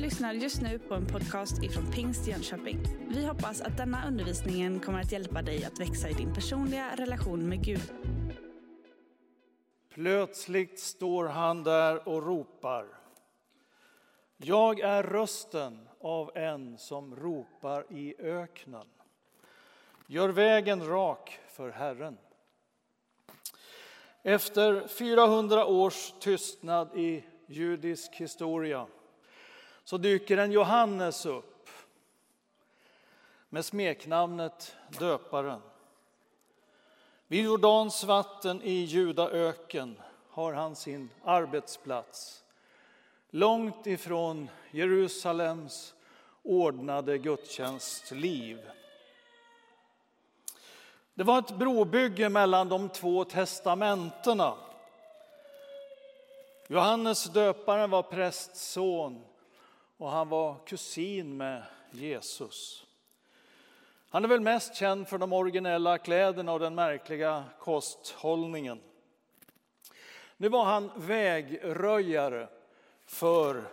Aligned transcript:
lyssnar 0.00 0.32
just 0.32 0.62
nu 0.62 0.78
på 0.78 0.94
en 0.94 1.06
podcast 1.06 1.62
ifrån 1.62 1.92
Pingst 1.92 2.26
Jönköping. 2.26 2.78
Vi 3.08 3.26
hoppas 3.26 3.60
att 3.60 3.76
denna 3.76 4.08
undervisning 4.08 4.80
kommer 4.80 5.00
att 5.00 5.12
hjälpa 5.12 5.42
dig 5.42 5.64
att 5.64 5.80
växa 5.80 6.08
i 6.08 6.12
din 6.12 6.34
personliga 6.34 6.96
relation 6.96 7.48
med 7.48 7.64
Gud. 7.64 7.92
Plötsligt 9.94 10.80
står 10.80 11.26
han 11.26 11.64
där 11.64 12.08
och 12.08 12.26
ropar. 12.26 12.86
Jag 14.36 14.80
är 14.80 15.02
rösten 15.02 15.88
av 16.00 16.36
en 16.36 16.78
som 16.78 17.16
ropar 17.16 17.92
i 17.92 18.14
öknen. 18.18 18.86
Gör 20.06 20.28
vägen 20.28 20.86
rak 20.86 21.38
för 21.48 21.70
Herren. 21.70 22.18
Efter 24.22 24.86
400 24.88 25.66
års 25.66 26.14
tystnad 26.20 26.96
i 26.96 27.24
judisk 27.46 28.14
historia 28.14 28.86
så 29.84 29.96
dyker 29.98 30.36
en 30.36 30.52
Johannes 30.52 31.26
upp 31.26 31.68
med 33.48 33.64
smeknamnet 33.64 34.76
Döparen. 34.98 35.60
Vid 37.26 37.44
Jordans 37.44 38.04
vatten 38.04 38.62
i 38.62 38.72
Judaöken 38.72 40.00
har 40.30 40.52
han 40.52 40.76
sin 40.76 41.10
arbetsplats 41.24 42.44
långt 43.30 43.86
ifrån 43.86 44.50
Jerusalems 44.70 45.94
ordnade 46.42 47.18
gudstjänstliv. 47.18 48.70
Det 51.14 51.24
var 51.24 51.38
ett 51.38 51.58
brobygge 51.58 52.28
mellan 52.28 52.68
de 52.68 52.88
två 52.88 53.24
testamentena. 53.24 54.54
Johannes 56.66 57.24
döparen 57.24 57.90
var 57.90 58.02
prästson 58.02 59.24
och 60.00 60.10
han 60.10 60.28
var 60.28 60.66
kusin 60.66 61.36
med 61.36 61.62
Jesus. 61.90 62.86
Han 64.08 64.24
är 64.24 64.28
väl 64.28 64.40
mest 64.40 64.74
känd 64.74 65.08
för 65.08 65.18
de 65.18 65.32
originella 65.32 65.98
kläderna 65.98 66.52
och 66.52 66.60
den 66.60 66.74
märkliga 66.74 67.44
kosthållningen. 67.58 68.80
Nu 70.36 70.48
var 70.48 70.64
han 70.64 70.90
vägröjare 70.96 72.48
för 73.06 73.64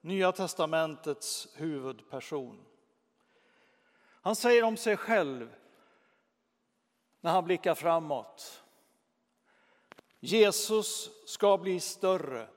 Nya 0.00 0.32
testamentets 0.32 1.48
huvudperson. 1.54 2.64
Han 4.00 4.36
säger 4.36 4.62
om 4.62 4.76
sig 4.76 4.96
själv 4.96 5.54
när 7.20 7.30
han 7.30 7.44
blickar 7.44 7.74
framåt. 7.74 8.62
Jesus 10.20 11.10
ska 11.26 11.58
bli 11.58 11.80
större 11.80 12.48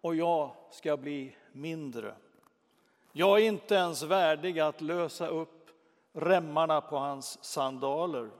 och 0.00 0.14
jag 0.14 0.56
ska 0.70 0.96
bli 0.96 1.36
mindre. 1.52 2.14
Jag 3.12 3.38
är 3.38 3.44
inte 3.44 3.74
ens 3.74 4.02
värdig 4.02 4.60
att 4.60 4.80
lösa 4.80 5.26
upp 5.26 5.70
remmarna 6.12 6.80
på 6.80 6.96
hans 6.96 7.44
sandaler. 7.44 8.30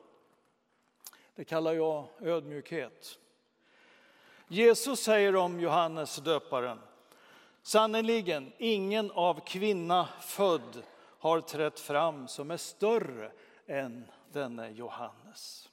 Det 1.35 1.45
kallar 1.45 1.73
jag 1.73 2.07
ödmjukhet. 2.21 3.19
Jesus 4.49 5.01
säger 5.01 5.37
om 5.37 5.61
Johannes 5.61 6.17
döparen 6.17 6.79
Sannerligen, 7.63 8.53
ingen 8.59 9.11
av 9.11 9.41
kvinna 9.47 10.09
född 10.21 10.83
har 11.19 11.41
trätt 11.41 11.81
fram 11.81 12.29
som 12.29 12.51
är 12.51 12.57
större 12.57 13.33
än 13.67 14.05
denne 14.33 14.71
Johannes. 14.71 15.69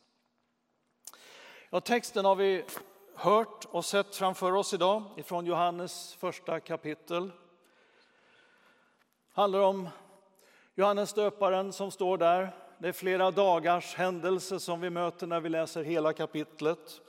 Ja, 1.69 1.81
texten 1.81 2.25
har 2.25 2.35
vi 2.35 2.65
hört 3.15 3.65
och 3.65 3.85
sett 3.85 4.15
framför 4.15 4.51
oss 4.51 4.73
idag 4.73 5.03
ifrån 5.17 5.45
Johannes 5.45 6.13
första 6.13 6.59
kapitel. 6.59 7.31
Det 9.35 9.41
handlar 9.41 9.59
om 9.59 9.89
Johannes 10.75 11.13
döparen 11.13 11.73
som 11.73 11.91
står 11.91 12.17
där. 12.17 12.51
Det 12.77 12.87
är 12.87 12.91
flera 12.93 13.31
dagars 13.31 13.95
händelse 13.95 14.59
som 14.59 14.81
vi 14.81 14.89
möter 14.89 15.27
när 15.27 15.39
vi 15.39 15.49
läser 15.49 15.83
hela 15.83 16.13
kapitlet. 16.13 17.01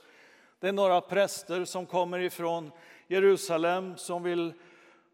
Det 0.59 0.67
är 0.67 0.71
några 0.71 1.01
präster 1.01 1.65
som 1.65 1.85
kommer 1.85 2.19
ifrån 2.19 2.71
Jerusalem 3.07 3.97
som 3.97 4.23
vill 4.23 4.53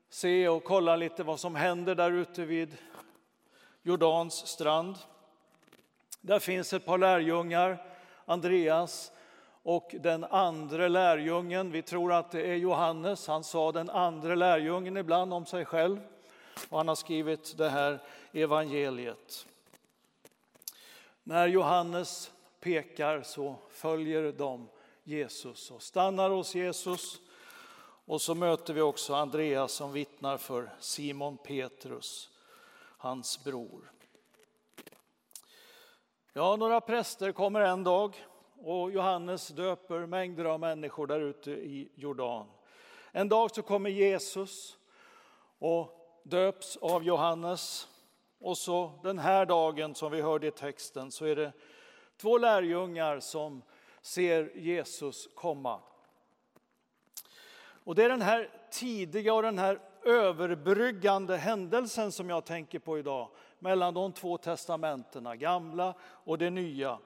se 0.09 0.47
och 0.47 0.63
kolla 0.63 0.95
lite 0.95 1.23
vad 1.23 1.39
som 1.39 1.55
händer 1.55 1.95
där 1.95 2.11
ute 2.11 2.45
vid 2.45 2.77
Jordans 3.81 4.47
strand. 4.47 4.95
Där 6.21 6.39
finns 6.39 6.73
ett 6.73 6.85
par 6.85 6.97
lärjungar, 6.97 7.83
Andreas 8.25 9.11
och 9.63 9.95
den 9.99 10.23
andra 10.23 10.87
lärjungen. 10.87 11.71
Vi 11.71 11.81
tror 11.81 12.13
att 12.13 12.31
det 12.31 12.41
är 12.41 12.55
Johannes. 12.55 13.27
Han 13.27 13.43
sa 13.43 13.71
den 13.71 13.89
andra 13.89 14.35
lärjungen 14.35 14.97
ibland 14.97 15.33
om 15.33 15.45
sig 15.45 15.65
själv. 15.65 15.99
Och 16.69 16.77
han 16.77 16.87
har 16.87 16.95
skrivit 16.95 17.57
det 17.57 17.69
här 17.69 18.03
evangeliet. 18.31 19.47
När 21.23 21.47
Johannes 21.47 22.31
pekar 22.59 23.21
så 23.21 23.55
följer 23.69 24.31
de 24.31 24.69
Jesus 25.03 25.71
och 25.71 25.81
stannar 25.81 26.29
hos 26.29 26.55
Jesus 26.55 27.21
och 28.05 28.21
så 28.21 28.35
möter 28.35 28.73
vi 28.73 28.81
också 28.81 29.13
Andreas 29.13 29.73
som 29.73 29.91
vittnar 29.91 30.37
för 30.37 30.69
Simon 30.79 31.37
Petrus, 31.37 32.29
hans 32.97 33.43
bror. 33.43 33.91
Ja, 36.33 36.55
några 36.55 36.81
präster 36.81 37.31
kommer 37.31 37.61
en 37.61 37.83
dag 37.83 38.15
och 38.55 38.91
Johannes 38.91 39.47
döper 39.47 40.05
mängder 40.05 40.45
av 40.45 40.59
människor 40.59 41.07
där 41.07 41.19
ute 41.19 41.51
i 41.51 41.91
Jordan. 41.95 42.47
En 43.11 43.29
dag 43.29 43.55
så 43.55 43.61
kommer 43.61 43.89
Jesus 43.89 44.77
och 45.59 45.96
döps 46.29 46.77
av 46.77 47.03
Johannes. 47.03 47.87
Och 48.39 48.57
så 48.57 48.91
den 49.03 49.19
här 49.19 49.45
dagen 49.45 49.95
som 49.95 50.11
vi 50.11 50.21
hörde 50.21 50.47
i 50.47 50.51
texten 50.51 51.11
så 51.11 51.25
är 51.25 51.35
det 51.35 51.51
två 52.17 52.37
lärjungar 52.37 53.19
som 53.19 53.61
ser 54.01 54.57
Jesus 54.57 55.29
komma. 55.35 55.79
Och 57.83 57.95
det 57.95 58.03
är 58.03 58.09
den 58.09 58.21
här 58.21 58.49
tidiga 58.71 59.33
och 59.33 59.41
den 59.41 59.59
här 59.59 59.79
överbryggande 60.05 61.37
händelsen 61.37 62.11
som 62.11 62.29
jag 62.29 62.45
tänker 62.45 62.79
på 62.79 62.99
idag 62.99 63.29
mellan 63.59 63.93
de 63.93 64.13
två 64.13 64.37
testamentena, 64.37 65.35
gamla 65.35 65.93
och 66.01 66.37
det 66.37 66.49
nya. 66.49 66.99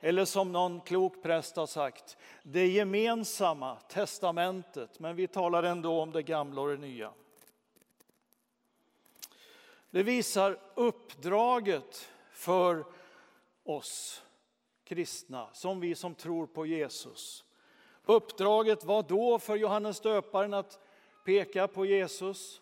Eller 0.00 0.24
som 0.24 0.52
någon 0.52 0.80
klok 0.80 1.22
präst 1.22 1.56
har 1.56 1.66
sagt, 1.66 2.16
det 2.42 2.66
gemensamma 2.66 3.76
testamentet, 3.76 4.98
men 4.98 5.16
vi 5.16 5.26
talar 5.26 5.62
ändå 5.62 6.00
om 6.00 6.12
det 6.12 6.22
gamla 6.22 6.60
och 6.60 6.68
det 6.68 6.76
nya. 6.76 7.12
Det 9.92 10.02
visar 10.02 10.58
uppdraget 10.74 12.10
för 12.30 12.84
oss 13.64 14.22
kristna, 14.84 15.48
som 15.52 15.80
vi 15.80 15.94
som 15.94 16.14
tror 16.14 16.46
på 16.46 16.66
Jesus. 16.66 17.44
Uppdraget 18.04 18.84
var 18.84 19.02
då 19.02 19.38
för 19.38 19.56
Johannes 19.56 20.00
döparen 20.00 20.54
att 20.54 20.80
peka 21.24 21.68
på 21.68 21.86
Jesus. 21.86 22.60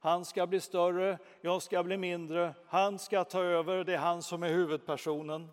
Han 0.00 0.24
ska 0.24 0.46
bli 0.46 0.60
större, 0.60 1.18
jag 1.40 1.62
ska 1.62 1.82
bli 1.82 1.96
mindre, 1.96 2.54
han 2.66 2.98
ska 2.98 3.24
ta 3.24 3.42
över, 3.42 3.84
det 3.84 3.94
är 3.94 3.98
han 3.98 4.22
som 4.22 4.42
är 4.42 4.48
huvudpersonen. 4.48 5.48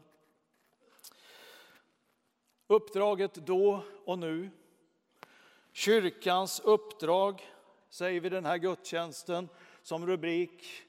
Uppdraget 2.68 3.34
då 3.34 3.82
och 4.06 4.20
nu. 4.20 4.50
Kyrkans 5.72 6.60
uppdrag, 6.60 7.50
säger 7.90 8.22
vi 8.22 8.30
den 8.30 8.46
här 8.46 8.58
gudstjänsten 8.58 9.50
som 9.82 10.08
rubrik, 10.08 10.85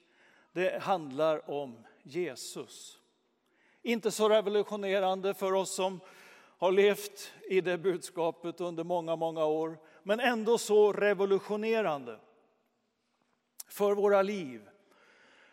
det 0.57 0.83
handlar 0.83 1.51
om 1.51 1.87
Jesus. 2.03 2.99
Inte 3.83 4.11
så 4.11 4.29
revolutionerande 4.29 5.35
för 5.35 5.53
oss 5.53 5.75
som 5.75 6.01
har 6.59 6.73
levt 6.73 7.33
i 7.49 7.61
det 7.61 7.79
budskapet 7.79 8.61
under 8.61 8.85
många, 8.85 9.17
många 9.17 9.45
år, 9.45 9.79
men 10.03 10.21
ändå 10.21 10.59
så 10.59 10.93
revolutionerande 10.93 12.19
för 13.69 13.95
våra 13.95 14.23
liv. 14.23 14.69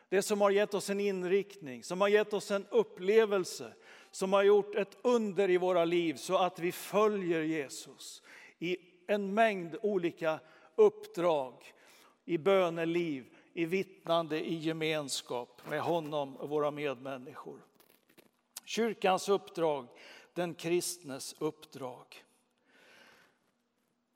Det 0.10 0.22
som 0.22 0.42
har 0.42 0.52
gett 0.52 0.74
oss 0.74 0.90
en 0.90 1.00
inriktning, 1.00 1.84
som 1.84 2.02
har 2.02 2.08
gett 2.08 2.34
oss 2.34 2.52
en 2.52 2.66
upplevelse, 2.70 3.74
som 4.12 4.34
har 4.34 4.44
gjort 4.44 4.76
ett 4.76 4.98
under 5.02 5.50
i 5.50 5.58
våra 5.58 5.86
liv 5.86 6.14
så 6.14 6.38
att 6.38 6.60
vi 6.60 6.72
följer 6.72 7.42
Jesus 7.42 8.24
i 8.60 8.78
en 9.08 9.34
mängd 9.34 9.76
olika 9.82 10.40
uppdrag, 10.76 11.74
i 12.26 12.38
böneliv, 12.38 13.33
i 13.54 13.66
vittnande, 13.66 14.46
i 14.50 14.56
gemenskap 14.56 15.62
med 15.70 15.82
honom 15.82 16.36
och 16.36 16.50
våra 16.50 16.72
medmänniskor. 16.72 17.60
Kyrkans 18.66 19.30
uppdrag 19.30 19.88
den 20.34 20.54
kristnes 20.54 21.36
uppdrag. 21.40 22.24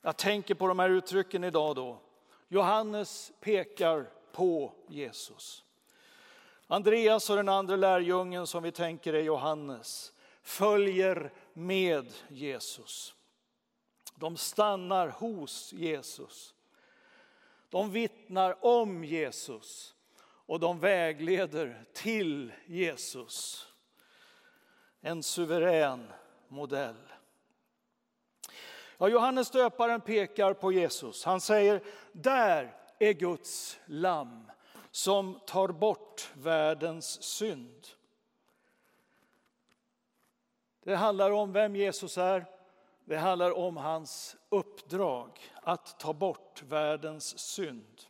Jag 0.00 0.16
tänker 0.16 0.54
på 0.54 0.66
de 0.66 0.78
här 0.78 0.90
uttrycken 0.90 1.44
idag 1.44 1.76
då. 1.76 2.00
Johannes 2.48 3.32
pekar 3.40 4.10
på 4.32 4.72
Jesus. 4.88 5.64
Andreas 6.66 7.30
och 7.30 7.36
den 7.36 7.48
andra 7.48 7.76
lärjungen 7.76 8.46
som 8.46 8.62
vi 8.62 8.72
tänker 8.72 9.12
är 9.12 9.22
Johannes 9.22 10.12
följer 10.42 11.32
med 11.52 12.12
Jesus. 12.28 13.14
De 14.14 14.36
stannar 14.36 15.08
hos 15.08 15.72
Jesus. 15.72 16.54
De 17.68 17.90
vittnar 17.90 18.64
om 18.64 19.04
Jesus 19.04 19.94
och 20.22 20.60
de 20.60 20.80
vägleder 20.80 21.84
till 21.92 22.52
Jesus. 22.66 23.66
En 25.00 25.22
suverän 25.22 26.12
modell. 26.48 27.12
Ja, 28.98 29.08
Johannes 29.08 29.50
döparen 29.50 30.00
pekar 30.00 30.54
på 30.54 30.72
Jesus. 30.72 31.24
Han 31.24 31.40
säger, 31.40 31.82
där 32.12 32.76
är 32.98 33.12
Guds 33.12 33.80
lamm 33.86 34.50
som 34.90 35.40
tar 35.46 35.68
bort 35.68 36.30
världens 36.34 37.22
synd. 37.22 37.86
Det 40.82 40.96
handlar 40.96 41.30
om 41.30 41.52
vem 41.52 41.76
Jesus 41.76 42.18
är. 42.18 42.57
Det 43.08 43.16
handlar 43.16 43.58
om 43.58 43.76
hans 43.76 44.36
uppdrag 44.48 45.40
att 45.62 46.00
ta 46.00 46.12
bort 46.12 46.62
världens 46.62 47.38
synd. 47.38 48.02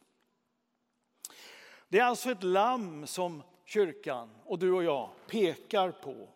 Det 1.88 1.98
är 1.98 2.04
alltså 2.04 2.30
ett 2.30 2.42
lamm 2.42 3.06
som 3.06 3.42
kyrkan 3.64 4.30
och 4.44 4.58
du 4.58 4.72
och 4.72 4.84
jag 4.84 5.10
pekar 5.26 5.90
på. 5.90 6.28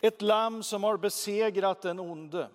Ett 0.00 0.22
lamm 0.22 0.62
som 0.62 0.84
har 0.84 0.96
besegrat 0.96 1.82
den 1.82 2.00
onde. 2.00 2.48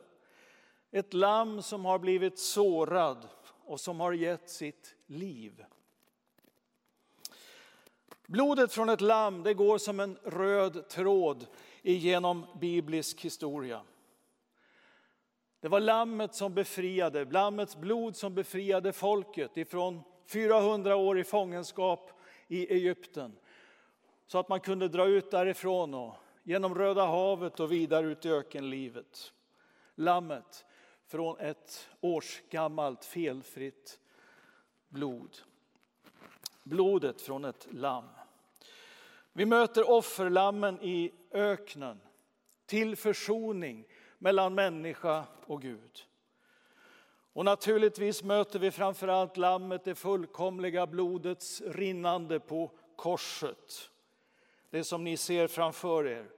Ett 0.92 1.14
lamm 1.14 1.62
som 1.62 1.86
har 1.86 2.00
blivit 2.00 2.40
sårad 2.40 3.28
och 3.66 3.80
som 3.80 4.00
har 4.00 4.14
gett 4.14 4.50
sitt 4.50 4.96
liv. 5.06 5.66
Blodet 8.28 8.74
från 8.74 8.90
ett 8.90 9.02
lamm 9.02 9.44
det 9.44 9.54
går 9.54 9.78
som 9.78 10.00
en 10.00 10.18
röd 10.24 10.90
tråd 10.90 11.46
genom 11.82 12.46
biblisk 12.60 13.22
historia. 13.22 13.82
Det 15.66 15.70
var 15.70 15.80
lammet 15.80 16.36
som 16.36 16.54
befriade, 16.54 17.26
lammets 17.26 17.76
blod 17.76 18.16
som 18.16 18.36
befriade 18.36 18.94
folket 18.94 19.58
ifrån 19.58 20.02
400 20.28 20.96
år 20.96 21.20
i 21.20 21.24
fångenskap 21.24 22.12
i 22.48 22.74
Egypten. 22.74 23.36
Så 24.28 24.40
att 24.40 24.50
man 24.50 24.60
kunde 24.60 24.88
dra 24.88 25.06
ut 25.06 25.32
därifrån 25.32 25.94
och 25.94 26.16
genom 26.44 26.76
Röda 26.76 27.06
havet 27.06 27.60
och 27.60 27.72
vidare 27.72 28.08
ut 28.08 28.26
i 28.26 28.30
ökenlivet. 28.30 29.34
Lammet 29.96 30.66
från 31.08 31.40
ett 31.40 31.90
årsgammalt 32.02 33.06
felfritt 33.06 34.00
blod. 34.90 35.38
Blodet 36.64 37.22
från 37.22 37.46
ett 37.46 37.68
lamm. 37.72 38.10
Vi 39.34 39.46
möter 39.46 39.90
offerlammen 39.90 40.82
i 40.82 41.12
öknen 41.32 42.00
till 42.66 42.96
försoning 42.96 43.86
mellan 44.18 44.56
människa 44.56 45.24
och 45.46 45.62
Gud. 45.62 46.06
Och 47.34 47.46
naturligtvis 47.46 48.24
möter 48.24 48.60
vi 48.60 48.72
framförallt 48.72 49.38
lammet, 49.38 49.84
det 49.84 49.96
fullkomliga 49.96 50.88
blodets 50.88 51.62
rinnande 51.62 52.40
på 52.40 52.72
korset. 52.96 53.90
Det 54.70 54.84
som 54.84 55.04
ni 55.04 55.18
ser 55.18 55.48
framför 55.48 56.08
er, 56.08 56.30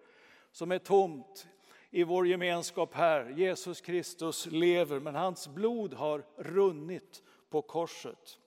som 0.52 0.72
är 0.72 0.80
tomt 0.80 1.48
i 1.90 2.04
vår 2.04 2.28
gemenskap 2.28 2.94
här. 2.94 3.30
Jesus 3.30 3.82
Kristus 3.82 4.46
lever, 4.46 5.00
men 5.00 5.16
hans 5.16 5.48
blod 5.48 5.94
har 5.94 6.24
runnit 6.36 7.24
på 7.50 7.62
korset. 7.62 8.40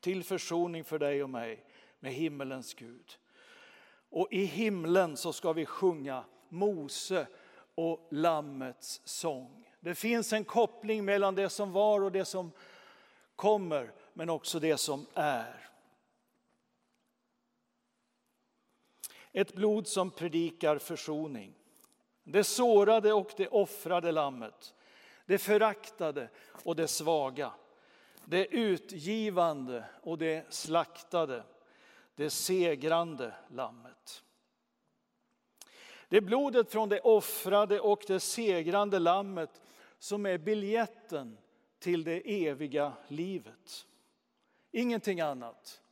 Till 0.00 0.24
försoning 0.24 0.84
för 0.84 0.98
dig 0.98 1.22
och 1.22 1.30
mig 1.30 1.64
med 2.00 2.12
himmelens 2.12 2.74
Gud. 2.74 3.16
Och 4.10 4.28
i 4.30 4.44
himlen 4.44 5.16
så 5.16 5.32
ska 5.32 5.52
vi 5.52 5.66
sjunga 5.66 6.24
Mose 6.48 7.26
och 7.76 8.08
Lammets 8.10 9.00
sång. 9.04 9.68
Det 9.80 9.94
finns 9.94 10.32
en 10.32 10.44
koppling 10.44 11.04
mellan 11.04 11.34
det 11.34 11.48
som 11.48 11.72
var 11.72 12.00
och 12.00 12.12
det 12.12 12.24
som 12.24 12.52
kommer, 13.36 13.92
men 14.12 14.30
också 14.30 14.60
det 14.60 14.76
som 14.76 15.06
är. 15.14 15.68
Ett 19.32 19.54
blod 19.54 19.86
som 19.86 20.10
predikar 20.10 20.78
försoning. 20.78 21.54
Det 22.24 22.44
sårade 22.44 23.12
och 23.12 23.32
det 23.36 23.48
offrade 23.48 24.12
lammet. 24.12 24.74
Det 25.26 25.38
föraktade 25.38 26.28
och 26.64 26.76
det 26.76 26.88
svaga. 26.88 27.52
Det 28.24 28.46
utgivande 28.46 29.84
och 30.02 30.18
det 30.18 30.54
slaktade. 30.54 31.44
Det 32.14 32.30
segrande 32.30 33.34
lammet. 33.48 34.22
Det 36.16 36.20
är 36.20 36.22
blodet 36.22 36.70
från 36.70 36.88
det 36.88 37.00
offrade 37.00 37.80
och 37.80 38.04
det 38.06 38.20
segrande 38.20 38.98
lammet 38.98 39.62
som 39.98 40.26
är 40.26 40.38
biljetten 40.38 41.38
till 41.78 42.04
det 42.04 42.46
eviga 42.46 42.92
livet. 43.08 43.86
Ingenting 44.72 45.20
annat. 45.20 45.82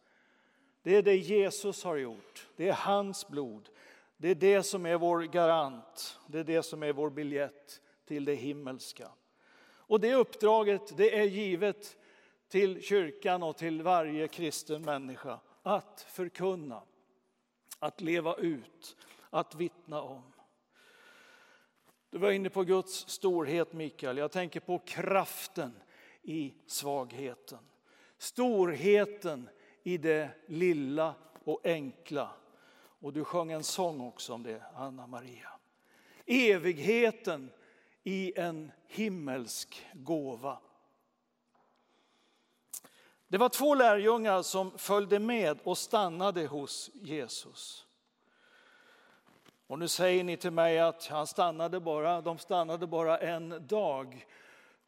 Det 0.83 0.97
är 0.97 1.03
det 1.03 1.17
Jesus 1.17 1.85
har 1.85 1.97
gjort. 1.97 2.49
Det 2.57 2.69
är 2.69 2.73
hans 2.73 3.29
blod. 3.29 3.69
Det 4.17 4.29
är 4.29 4.35
det 4.35 4.63
som 4.63 4.87
är 4.87 4.97
vår 4.97 5.21
garant. 5.21 6.19
Det 6.27 6.39
är 6.39 6.45
det 6.45 6.63
som 6.63 6.83
är 6.83 6.93
vår 6.93 7.11
biljett 7.11 7.81
till 8.07 8.25
det 8.25 8.35
himmelska. 8.35 9.11
Och 9.67 10.01
det 10.01 10.15
uppdraget 10.15 10.97
det 10.97 11.19
är 11.19 11.25
givet 11.25 11.97
till 12.49 12.83
kyrkan 12.83 13.43
och 13.43 13.57
till 13.57 13.83
varje 13.83 14.29
kristen 14.29 14.83
människa 14.83 15.41
att 15.63 16.07
förkunna, 16.09 16.83
att 17.79 18.01
leva 18.01 18.35
ut, 18.35 18.97
att 19.35 19.55
vittna 19.55 20.03
om. 20.03 20.33
Du 22.11 22.19
var 22.19 22.31
inne 22.31 22.51
på 22.51 22.65
Guds 22.65 23.09
storhet 23.09 23.73
Mikael. 23.73 24.19
Jag 24.19 24.33
tänker 24.33 24.61
på 24.61 24.79
kraften 24.79 25.73
i 26.23 26.55
svagheten. 26.67 27.59
Storheten 28.19 29.49
i 29.83 29.99
det 29.99 30.31
lilla 30.47 31.15
och 31.45 31.61
enkla. 31.65 32.31
Och 32.77 33.13
du 33.13 33.25
sjöng 33.25 33.53
en 33.53 33.65
sång 33.65 34.01
också 34.01 34.33
om 34.33 34.43
det, 34.43 34.63
Anna 34.75 35.07
Maria. 35.07 35.51
Evigheten 36.27 37.51
i 38.03 38.39
en 38.39 38.73
himmelsk 38.87 39.87
gåva. 39.95 40.59
Det 43.29 43.39
var 43.39 43.49
två 43.49 43.75
lärjungar 43.75 44.43
som 44.43 44.79
följde 44.79 45.19
med 45.19 45.61
och 45.65 45.79
stannade 45.79 46.47
hos 46.47 46.91
Jesus. 46.95 47.84
Och 49.67 49.79
nu 49.79 49.89
säger 49.89 50.25
ni 50.25 50.37
till 50.37 50.51
mig 50.51 50.79
att 50.79 51.07
han 51.07 51.27
stannade 51.27 51.81
bara, 51.81 52.21
de 52.21 52.39
stannade 52.39 52.87
bara 52.87 53.19
en 53.19 53.67
dag. 53.67 54.27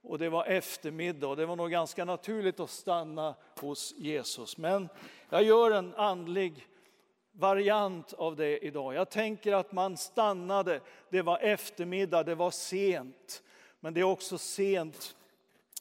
Och 0.03 0.19
det 0.19 0.29
var 0.29 0.45
eftermiddag 0.45 1.29
och 1.29 1.37
det 1.37 1.47
var 1.47 1.57
nog 1.57 1.71
ganska 1.71 2.05
naturligt 2.05 2.61
att 2.61 2.71
stanna 2.71 3.35
hos 3.61 3.95
Jesus. 3.97 4.59
Men 4.59 4.89
jag 5.31 5.43
gör 5.43 5.71
en 5.71 5.95
andlig 5.95 6.67
variant 7.33 8.13
av 8.13 8.37
det 8.37 8.59
idag. 8.59 8.95
Jag 8.95 9.11
tänker 9.11 9.53
att 9.53 9.73
man 9.73 9.97
stannade, 9.97 10.81
det 11.11 11.23
var 11.23 11.39
eftermiddag, 11.39 12.23
det 12.23 12.35
var 12.35 12.51
sent. 12.51 13.43
Men 13.81 13.95
det 13.95 14.01
är 14.01 14.05
också 14.05 14.39
sent 14.39 15.17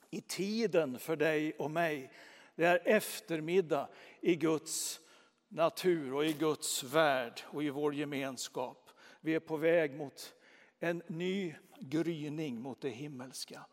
i 0.09 0.21
tiden 0.21 0.99
för 0.99 1.15
dig 1.15 1.53
och 1.53 1.71
mig. 1.71 2.11
Det 2.55 2.65
är 2.65 2.81
eftermiddag 2.85 3.87
i 4.21 4.35
Guds 4.35 4.99
natur 5.47 6.13
och 6.13 6.25
i 6.25 6.33
Guds 6.33 6.83
värld 6.83 7.41
och 7.45 7.63
i 7.63 7.69
vår 7.69 7.93
gemenskap. 7.93 8.84
Vi 9.25 9.35
är 9.35 9.39
på 9.39 9.57
väg 9.57 9.95
mot 9.95 10.35
en 10.79 11.03
ny 11.07 11.55
gryning 11.79 12.61
mot 12.61 12.81
det 12.81 12.89
himmelska. 12.89 13.65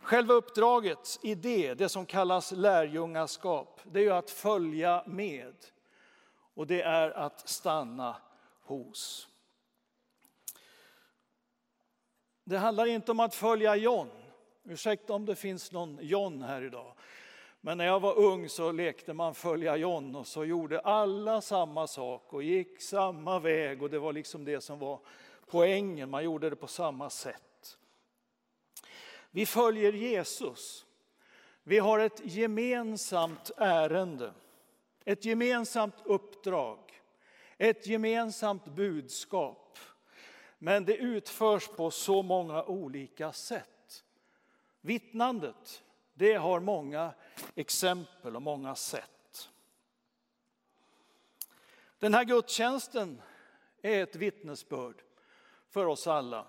Själva 0.00 0.34
uppdragets 0.34 1.20
idé, 1.22 1.74
det 1.74 1.88
som 1.88 2.06
kallas 2.06 2.52
lärjungaskap, 2.52 3.80
det 3.84 4.04
är 4.04 4.10
att 4.12 4.30
följa 4.30 5.04
med. 5.06 5.54
Och 6.54 6.66
det 6.66 6.82
är 6.82 7.10
att 7.10 7.48
stanna 7.48 8.16
hos. 8.62 9.28
Det 12.44 12.58
handlar 12.58 12.86
inte 12.86 13.10
om 13.10 13.20
att 13.20 13.34
följa 13.34 13.76
John. 13.76 14.10
Ursäkta 14.64 15.12
om 15.12 15.26
det 15.26 15.36
finns 15.36 15.72
någon 15.72 15.98
John 16.00 16.42
här 16.42 16.62
idag. 16.62 16.94
Men 17.60 17.78
när 17.78 17.86
jag 17.86 18.00
var 18.00 18.18
ung 18.18 18.48
så 18.48 18.72
lekte 18.72 19.12
man 19.12 19.34
följa 19.34 19.76
John 19.76 20.16
och 20.16 20.26
så 20.26 20.44
gjorde 20.44 20.80
alla 20.80 21.40
samma 21.40 21.86
sak 21.86 22.32
och 22.32 22.42
gick 22.42 22.82
samma 22.82 23.38
väg 23.38 23.82
och 23.82 23.90
det 23.90 23.98
var 23.98 24.12
liksom 24.12 24.44
det 24.44 24.60
som 24.60 24.78
var 24.78 25.00
poängen, 25.46 26.10
man 26.10 26.24
gjorde 26.24 26.50
det 26.50 26.56
på 26.56 26.66
samma 26.66 27.10
sätt. 27.10 27.78
Vi 29.30 29.46
följer 29.46 29.92
Jesus. 29.92 30.86
Vi 31.62 31.78
har 31.78 31.98
ett 31.98 32.20
gemensamt 32.24 33.50
ärende, 33.56 34.32
ett 35.04 35.24
gemensamt 35.24 35.94
uppdrag, 36.04 36.78
ett 37.58 37.86
gemensamt 37.86 38.64
budskap. 38.64 39.78
Men 40.58 40.84
det 40.84 40.96
utförs 40.96 41.68
på 41.68 41.90
så 41.90 42.22
många 42.22 42.64
olika 42.64 43.32
sätt. 43.32 44.04
Vittnandet, 44.80 45.82
det 46.18 46.34
har 46.34 46.60
många 46.60 47.14
exempel 47.54 48.36
och 48.36 48.42
många 48.42 48.74
sätt. 48.74 49.50
Den 51.98 52.14
här 52.14 52.24
gudstjänsten 52.24 53.22
är 53.82 54.02
ett 54.02 54.16
vittnesbörd 54.16 55.02
för 55.68 55.86
oss 55.86 56.06
alla. 56.06 56.46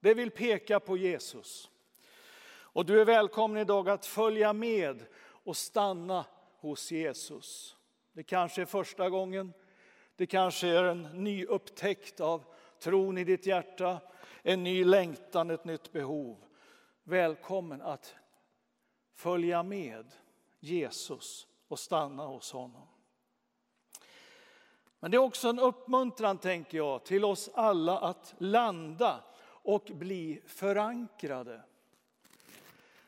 Det 0.00 0.14
vill 0.14 0.30
peka 0.30 0.80
på 0.80 0.96
Jesus. 0.96 1.70
Och 2.48 2.86
du 2.86 3.00
är 3.00 3.04
välkommen 3.04 3.62
idag 3.62 3.88
att 3.88 4.06
följa 4.06 4.52
med 4.52 5.06
och 5.22 5.56
stanna 5.56 6.24
hos 6.56 6.92
Jesus. 6.92 7.76
Det 8.12 8.22
kanske 8.22 8.62
är 8.62 8.66
första 8.66 9.10
gången, 9.10 9.52
det 10.16 10.26
kanske 10.26 10.68
är 10.68 10.84
en 10.84 11.02
ny 11.02 11.44
upptäckt 11.44 12.20
av 12.20 12.44
tron 12.78 13.18
i 13.18 13.24
ditt 13.24 13.46
hjärta, 13.46 14.00
en 14.42 14.64
ny 14.64 14.84
längtan, 14.84 15.50
ett 15.50 15.64
nytt 15.64 15.92
behov. 15.92 16.44
Välkommen 17.04 17.82
att 17.82 18.14
följa 19.22 19.62
med 19.62 20.12
Jesus 20.60 21.46
och 21.68 21.78
stanna 21.78 22.26
hos 22.26 22.52
honom. 22.52 22.88
Men 25.00 25.10
det 25.10 25.16
är 25.16 25.18
också 25.18 25.48
en 25.48 25.58
uppmuntran, 25.58 26.38
tänker 26.38 26.78
jag, 26.78 27.04
till 27.04 27.24
oss 27.24 27.50
alla 27.54 27.98
att 27.98 28.34
landa 28.38 29.24
och 29.44 29.90
bli 29.94 30.42
förankrade. 30.46 31.62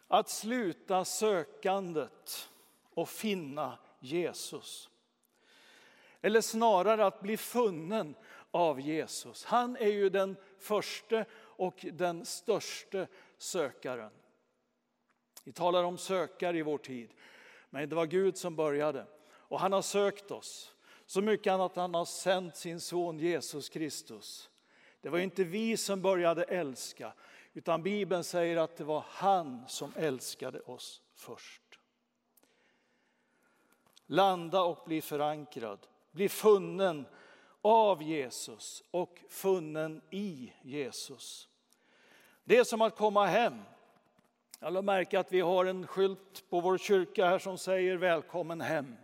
Att 0.08 0.28
sluta 0.28 1.04
sökandet 1.04 2.48
och 2.94 3.08
finna 3.08 3.78
Jesus. 4.00 4.90
Eller 6.20 6.40
snarare 6.40 7.06
att 7.06 7.20
bli 7.20 7.36
funnen 7.36 8.14
av 8.50 8.80
Jesus. 8.80 9.44
Han 9.44 9.76
är 9.76 9.90
ju 9.90 10.10
den 10.10 10.36
första 10.58 11.24
och 11.34 11.86
den 11.92 12.24
största 12.24 13.06
sökaren. 13.38 14.10
Vi 15.44 15.52
talar 15.52 15.84
om 15.84 15.98
sökare 15.98 16.58
i 16.58 16.62
vår 16.62 16.78
tid, 16.78 17.10
men 17.70 17.88
det 17.88 17.96
var 17.96 18.06
Gud 18.06 18.36
som 18.36 18.56
började. 18.56 19.06
Och 19.26 19.60
han 19.60 19.72
har 19.72 19.82
sökt 19.82 20.30
oss 20.30 20.74
så 21.06 21.22
mycket 21.22 21.52
att 21.52 21.76
han 21.76 21.94
har 21.94 22.04
sänt 22.04 22.56
sin 22.56 22.80
son 22.80 23.18
Jesus 23.18 23.68
Kristus. 23.68 24.50
Det 25.00 25.08
var 25.08 25.18
inte 25.18 25.44
vi 25.44 25.76
som 25.76 26.02
började 26.02 26.44
älska, 26.44 27.12
utan 27.52 27.82
Bibeln 27.82 28.24
säger 28.24 28.56
att 28.56 28.76
det 28.76 28.84
var 28.84 29.04
han 29.08 29.64
som 29.68 29.92
älskade 29.96 30.60
oss 30.60 31.02
först. 31.14 31.62
Landa 34.06 34.62
och 34.62 34.84
bli 34.86 35.00
förankrad, 35.00 35.86
bli 36.10 36.28
funnen 36.28 37.06
av 37.62 38.02
Jesus 38.02 38.82
och 38.90 39.20
funnen 39.28 40.02
i 40.10 40.52
Jesus. 40.62 41.48
Det 42.44 42.56
är 42.56 42.64
som 42.64 42.80
att 42.80 42.96
komma 42.96 43.26
hem. 43.26 43.62
Jag 44.64 44.68
Alla 44.68 44.82
märker 44.82 45.18
att 45.18 45.32
vi 45.32 45.40
har 45.40 45.64
en 45.64 45.86
skylt 45.86 46.50
på 46.50 46.60
vår 46.60 46.78
kyrka 46.78 47.26
här 47.26 47.38
som 47.38 47.58
säger 47.58 47.96
välkommen 47.96 48.60
hem. 48.60 48.96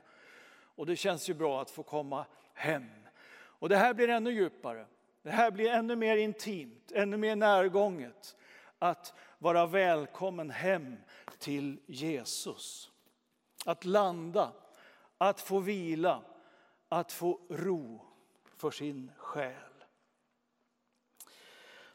Och 0.52 0.86
det 0.86 0.96
känns 0.96 1.30
ju 1.30 1.34
bra 1.34 1.62
att 1.62 1.70
få 1.70 1.82
komma 1.82 2.26
hem. 2.54 2.86
Och 3.32 3.68
det 3.68 3.76
här 3.76 3.94
blir 3.94 4.08
ännu 4.08 4.30
djupare. 4.30 4.86
Det 5.22 5.30
här 5.30 5.50
blir 5.50 5.70
ännu 5.70 5.96
mer 5.96 6.16
intimt, 6.16 6.92
ännu 6.92 7.16
mer 7.16 7.36
närgånget. 7.36 8.36
Att 8.78 9.14
vara 9.38 9.66
välkommen 9.66 10.50
hem 10.50 10.96
till 11.38 11.80
Jesus. 11.86 12.90
Att 13.64 13.84
landa, 13.84 14.52
att 15.18 15.40
få 15.40 15.58
vila, 15.58 16.22
att 16.88 17.12
få 17.12 17.40
ro 17.48 18.00
för 18.56 18.70
sin 18.70 19.12
själ. 19.16 19.69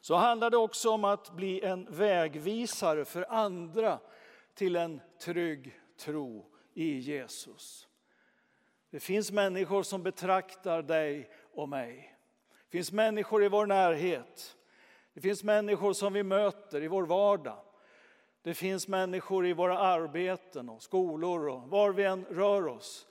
Så 0.05 0.15
handlar 0.15 0.50
det 0.50 0.57
också 0.57 0.89
om 0.89 1.03
att 1.03 1.31
bli 1.31 1.62
en 1.62 1.88
vägvisare 1.89 3.05
för 3.05 3.25
andra 3.29 4.00
till 4.53 4.75
en 4.75 5.01
trygg 5.19 5.79
tro 5.97 6.45
i 6.74 7.00
Jesus. 7.00 7.88
Det 8.89 9.00
finns 9.00 9.31
människor 9.31 9.83
som 9.83 10.03
betraktar 10.03 10.81
dig 10.81 11.29
och 11.53 11.69
mig. 11.69 12.17
Det 12.65 12.77
finns 12.77 12.91
människor 12.91 13.43
i 13.43 13.47
vår 13.47 13.65
närhet. 13.65 14.55
Det 15.13 15.21
finns 15.21 15.43
människor 15.43 15.93
som 15.93 16.13
vi 16.13 16.24
möter 16.24 16.83
i 16.83 16.88
vår 16.88 17.05
vardag. 17.05 17.59
Det 18.41 18.53
finns 18.53 18.88
människor 18.88 19.47
i 19.47 19.53
våra 19.53 19.77
arbeten 19.77 20.69
och 20.69 20.83
skolor 20.83 21.50
och 21.50 21.69
var 21.69 21.91
vi 21.91 22.03
än 22.03 22.25
rör 22.25 22.67
oss 22.67 23.07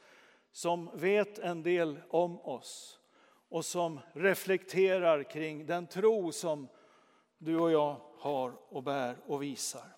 som 0.53 0.91
vet 0.95 1.39
en 1.39 1.63
del 1.63 2.01
om 2.11 2.41
oss 2.41 3.01
och 3.49 3.65
som 3.65 4.01
reflekterar 4.13 5.23
kring 5.23 5.67
den 5.67 5.87
tro 5.87 6.33
som 6.33 6.69
du 7.45 7.59
och 7.59 7.71
jag 7.71 8.01
har 8.19 8.53
och 8.69 8.83
bär 8.83 9.17
och 9.27 9.43
visar. 9.43 9.97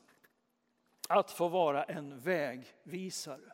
Att 1.09 1.31
få 1.31 1.49
vara 1.49 1.85
en 1.85 2.21
vägvisare. 2.21 3.53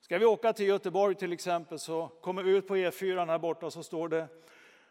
Ska 0.00 0.18
vi 0.18 0.24
åka 0.24 0.52
till 0.52 0.66
Göteborg 0.66 1.14
till 1.14 1.32
exempel 1.32 1.78
så 1.78 2.08
kommer 2.08 2.42
vi 2.42 2.50
ut 2.50 2.68
på 2.68 2.76
E4 2.76 3.26
här 3.26 3.38
borta 3.38 3.70
så 3.70 3.82
står 3.82 4.08
det 4.08 4.28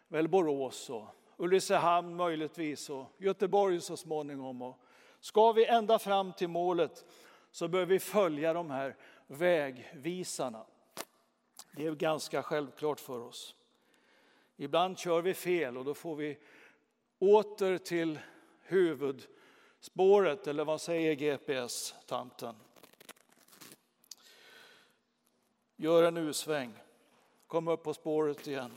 väl 0.08 0.28
Borås 0.28 0.90
och 0.90 1.06
Ulricehamn 1.36 2.16
möjligtvis 2.16 2.90
och 2.90 3.12
Göteborg 3.18 3.80
så 3.80 3.96
småningom. 3.96 4.62
Och 4.62 4.78
ska 5.20 5.52
vi 5.52 5.66
ända 5.66 5.98
fram 5.98 6.32
till 6.32 6.48
målet 6.48 7.04
så 7.50 7.68
bör 7.68 7.86
vi 7.86 7.98
följa 7.98 8.52
de 8.52 8.70
här 8.70 8.96
vägvisarna. 9.26 10.66
Det 11.72 11.86
är 11.86 11.92
ganska 11.92 12.42
självklart 12.42 13.00
för 13.00 13.20
oss. 13.20 13.54
Ibland 14.56 14.98
kör 14.98 15.22
vi 15.22 15.34
fel 15.34 15.76
och 15.76 15.84
då 15.84 15.94
får 15.94 16.16
vi 16.16 16.38
åter 17.18 17.78
till 17.78 18.18
huvudspåret, 18.60 20.46
eller 20.46 20.64
vad 20.64 20.80
säger 20.80 21.14
GPS-tanten? 21.14 22.54
Gör 25.76 26.02
en 26.02 26.16
U-sväng, 26.16 26.72
kom 27.46 27.68
upp 27.68 27.82
på 27.82 27.94
spåret 27.94 28.46
igen, 28.46 28.72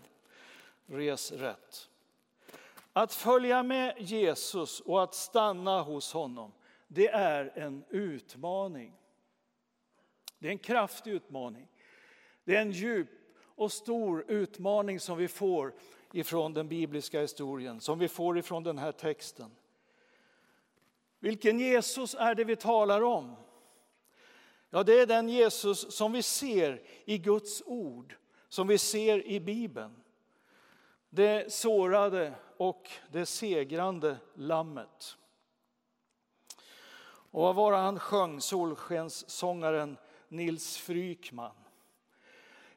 res 0.85 1.31
rätt. 1.31 1.89
Att 2.93 3.13
följa 3.13 3.63
med 3.63 3.95
Jesus 3.97 4.79
och 4.79 5.03
att 5.03 5.13
stanna 5.13 5.81
hos 5.81 6.13
honom, 6.13 6.51
det 6.87 7.07
är 7.07 7.51
en 7.55 7.83
utmaning. 7.89 8.93
Det 10.39 10.47
är 10.47 10.51
en 10.51 10.59
kraftig 10.59 11.11
utmaning. 11.11 11.67
Det 12.43 12.55
är 12.55 12.61
en 12.61 12.71
djup 12.71 13.09
och 13.41 13.71
stor 13.71 14.25
utmaning 14.27 14.99
som 14.99 15.17
vi 15.17 15.27
får 15.27 15.73
ifrån 16.13 16.53
den 16.53 16.67
bibliska 16.67 17.21
historien, 17.21 17.81
som 17.81 17.99
vi 17.99 18.07
får 18.07 18.37
ifrån 18.37 18.63
den 18.63 18.77
här 18.77 18.91
texten. 18.91 19.51
Vilken 21.19 21.59
Jesus 21.59 22.15
är 22.15 22.35
det 22.35 22.43
vi 22.43 22.55
talar 22.55 23.01
om? 23.01 23.35
Ja, 24.69 24.83
det 24.83 24.99
är 24.99 25.05
den 25.05 25.29
Jesus 25.29 25.95
som 25.95 26.11
vi 26.11 26.23
ser 26.23 26.81
i 27.05 27.17
Guds 27.17 27.63
ord, 27.65 28.15
som 28.49 28.67
vi 28.67 28.77
ser 28.77 29.27
i 29.27 29.39
Bibeln. 29.39 30.03
Det 31.09 31.53
sårade 31.53 32.33
och 32.57 32.89
det 33.11 33.25
segrande 33.25 34.17
lammet. 34.33 35.17
Och 37.31 37.41
vad 37.41 37.55
var 37.55 37.71
det 37.71 37.77
han 37.77 37.99
sjöng, 37.99 38.41
solskenssångaren 38.41 39.97
Nils 40.27 40.77
Frykman? 40.77 41.55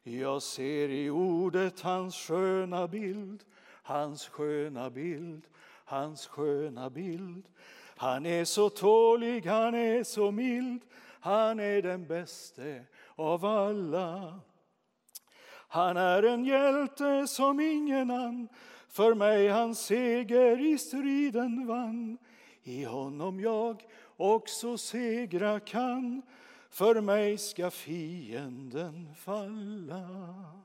Jag 0.05 0.43
ser 0.43 0.89
i 0.89 1.11
ordet 1.11 1.81
hans 1.81 2.17
sköna 2.17 2.89
bild, 2.89 3.45
hans 3.83 4.29
sköna 4.29 4.91
bild, 4.91 5.47
hans 5.85 6.27
sköna 6.27 6.91
bild. 6.91 7.49
Han 7.97 8.27
är 8.27 8.45
så 8.45 8.71
tålig, 8.71 9.47
han 9.47 9.75
är 9.75 10.05
så 10.05 10.31
mild, 10.31 10.83
han 11.21 11.61
är 11.61 11.83
den 11.83 12.07
bäste 12.07 12.85
av 13.15 13.45
alla. 13.45 14.41
Han 15.69 15.97
är 15.97 16.23
en 16.23 16.45
hjälte 16.45 17.27
som 17.27 17.61
ingen 17.61 18.11
annan, 18.11 18.49
för 18.89 19.15
mig 19.15 19.49
hans 19.49 19.81
seger 19.81 20.61
i 20.67 20.79
striden 20.79 21.67
vann. 21.67 22.19
I 22.63 22.85
honom 22.85 23.41
jag 23.41 23.83
också 24.17 24.79
segra 24.79 25.61
kan, 25.61 26.23
för 26.73 27.01
mig 27.01 27.39
ska 27.39 27.71
fienden 27.71 29.15
falla. 29.15 30.63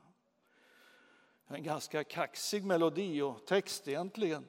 En 1.46 1.62
ganska 1.62 2.04
kaxig 2.04 2.64
melodi 2.64 3.20
och 3.22 3.46
text 3.46 3.88
egentligen. 3.88 4.46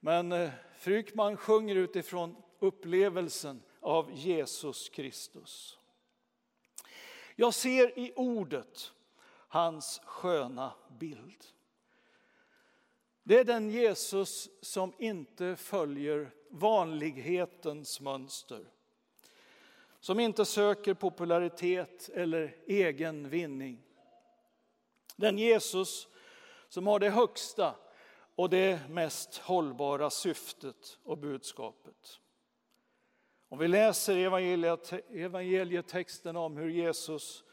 Men 0.00 0.32
eh, 0.32 0.50
Frykman 0.78 1.36
sjunger 1.36 1.76
utifrån 1.76 2.36
upplevelsen 2.58 3.62
av 3.80 4.10
Jesus 4.12 4.88
Kristus. 4.88 5.78
Jag 7.36 7.54
ser 7.54 7.98
i 7.98 8.12
ordet 8.16 8.92
hans 9.48 10.00
sköna 10.04 10.72
bild. 10.98 11.44
Det 13.22 13.38
är 13.38 13.44
den 13.44 13.70
Jesus 13.70 14.48
som 14.60 14.92
inte 14.98 15.56
följer 15.56 16.34
vanlighetens 16.50 18.00
mönster. 18.00 18.73
Som 20.04 20.20
inte 20.20 20.44
söker 20.44 20.94
popularitet 20.94 22.10
eller 22.14 22.56
egen 22.66 23.28
vinning. 23.28 23.82
Den 25.16 25.38
Jesus 25.38 26.08
som 26.68 26.86
har 26.86 26.98
det 26.98 27.10
högsta 27.10 27.74
och 28.34 28.50
det 28.50 28.88
mest 28.88 29.38
hållbara 29.38 30.10
syftet 30.10 30.98
och 31.04 31.18
budskapet. 31.18 32.20
Om 33.48 33.58
vi 33.58 33.68
läser 33.68 34.16
evangelietexten 35.10 36.36
om 36.36 36.56
hur 36.56 36.68
Jesus 36.68 37.44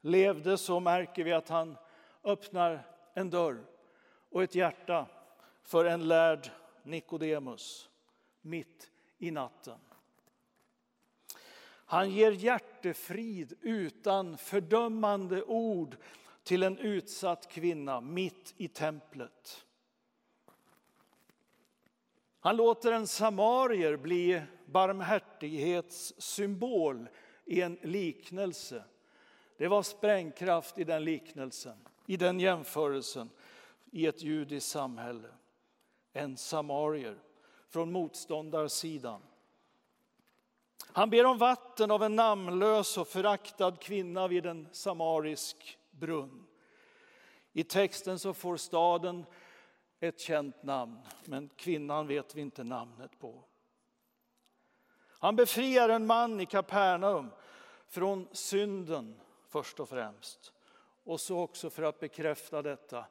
levde 0.00 0.58
så 0.58 0.80
märker 0.80 1.24
vi 1.24 1.32
att 1.32 1.48
han 1.48 1.76
öppnar 2.24 2.86
en 3.14 3.30
dörr 3.30 3.66
och 4.30 4.42
ett 4.42 4.54
hjärta 4.54 5.06
för 5.62 5.84
en 5.84 6.08
lärd 6.08 6.50
Nikodemus 6.82 7.90
mitt 8.40 8.90
i 9.18 9.30
natten. 9.30 9.78
Han 11.90 12.10
ger 12.10 12.32
hjärtefrid 12.32 13.52
utan 13.60 14.38
fördömande 14.38 15.42
ord 15.42 15.96
till 16.42 16.62
en 16.62 16.78
utsatt 16.78 17.48
kvinna 17.48 18.00
mitt 18.00 18.54
i 18.56 18.68
templet. 18.68 19.66
Han 22.40 22.56
låter 22.56 22.92
en 22.92 23.06
samarier 23.06 23.96
bli 23.96 24.42
barmhärtighetssymbol 24.66 27.08
i 27.44 27.62
en 27.62 27.78
liknelse. 27.82 28.84
Det 29.56 29.68
var 29.68 29.82
sprängkraft 29.82 30.78
i 30.78 30.84
den 30.84 31.04
liknelsen, 31.04 31.78
i 32.06 32.16
den 32.16 32.40
jämförelsen, 32.40 33.30
i 33.90 34.06
ett 34.06 34.22
judiskt 34.22 34.70
samhälle. 34.70 35.28
En 36.12 36.36
samarier 36.36 37.18
från 37.68 37.92
motståndarsidan. 37.92 39.22
Han 40.86 41.10
ber 41.10 41.24
om 41.24 41.38
vatten 41.38 41.90
av 41.90 42.02
en 42.02 42.16
namnlös 42.16 42.98
och 42.98 43.08
föraktad 43.08 43.76
kvinna 43.80 44.28
vid 44.28 44.46
en 44.46 44.68
samarisk 44.72 45.78
brunn. 45.90 46.46
I 47.52 47.64
texten 47.64 48.18
så 48.18 48.34
får 48.34 48.56
staden 48.56 49.26
ett 50.00 50.20
känt 50.20 50.62
namn, 50.62 50.98
men 51.24 51.48
kvinnan 51.56 52.06
vet 52.06 52.34
vi 52.34 52.40
inte 52.40 52.64
namnet 52.64 53.18
på. 53.18 53.44
Han 55.08 55.36
befriar 55.36 55.88
en 55.88 56.06
man 56.06 56.40
i 56.40 56.46
Kapernaum 56.46 57.30
från 57.86 58.28
synden 58.32 59.20
först 59.48 59.80
och 59.80 59.88
främst. 59.88 60.52
Och 61.04 61.20
så 61.20 61.40
också 61.40 61.70
för 61.70 61.82
att 61.82 62.00
bekräfta 62.00 62.62
detta, 62.62 63.04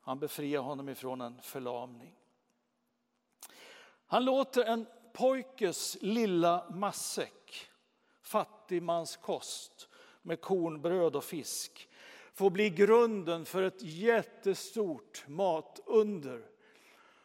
han 0.00 0.18
befriar 0.18 0.60
honom 0.60 0.88
ifrån 0.88 1.20
en 1.20 1.42
förlamning. 1.42 2.16
Han 4.06 4.24
låter 4.24 4.64
en 4.64 4.86
pojkes 5.12 5.98
lilla 6.00 6.70
matsäck, 6.70 7.70
fattigmanskost 8.22 9.88
med 10.22 10.40
kornbröd 10.40 11.16
och 11.16 11.24
fisk, 11.24 11.88
får 12.32 12.50
bli 12.50 12.70
grunden 12.70 13.44
för 13.44 13.62
ett 13.62 13.82
jättestort 13.82 15.24
matunder. 15.28 16.42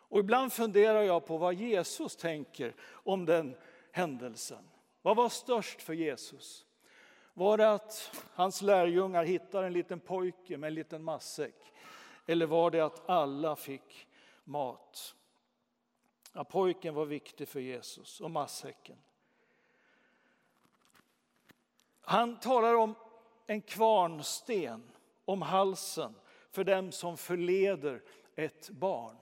Och 0.07 0.19
ibland 0.19 0.53
funderar 0.53 1.01
jag 1.01 1.25
på 1.25 1.37
vad 1.37 1.53
Jesus 1.53 2.15
tänker 2.15 2.75
om 2.91 3.25
den 3.25 3.55
händelsen. 3.91 4.69
Vad 5.01 5.17
var 5.17 5.29
störst 5.29 5.81
för 5.81 5.93
Jesus? 5.93 6.65
Var 7.33 7.57
det 7.57 7.71
att 7.71 8.11
hans 8.33 8.61
lärjungar 8.61 9.23
hittar 9.23 9.63
en 9.63 9.73
liten 9.73 9.99
pojke 9.99 10.57
med 10.57 10.67
en 10.67 10.73
liten 10.73 11.03
matsäck? 11.03 11.73
Eller 12.25 12.45
var 12.45 12.71
det 12.71 12.81
att 12.81 13.09
alla 13.09 13.55
fick 13.55 14.07
mat? 14.43 15.15
Ja, 16.37 16.43
pojken 16.43 16.93
var 16.93 17.05
viktig 17.05 17.47
för 17.47 17.59
Jesus 17.59 18.21
och 18.21 18.31
matsäcken. 18.31 18.97
Han 22.01 22.39
talar 22.39 22.75
om 22.75 22.95
en 23.47 23.61
kvarnsten 23.61 24.91
om 25.25 25.41
halsen 25.41 26.15
för 26.51 26.63
dem 26.63 26.91
som 26.91 27.17
förleder 27.17 28.03
ett 28.35 28.69
barn. 28.69 29.17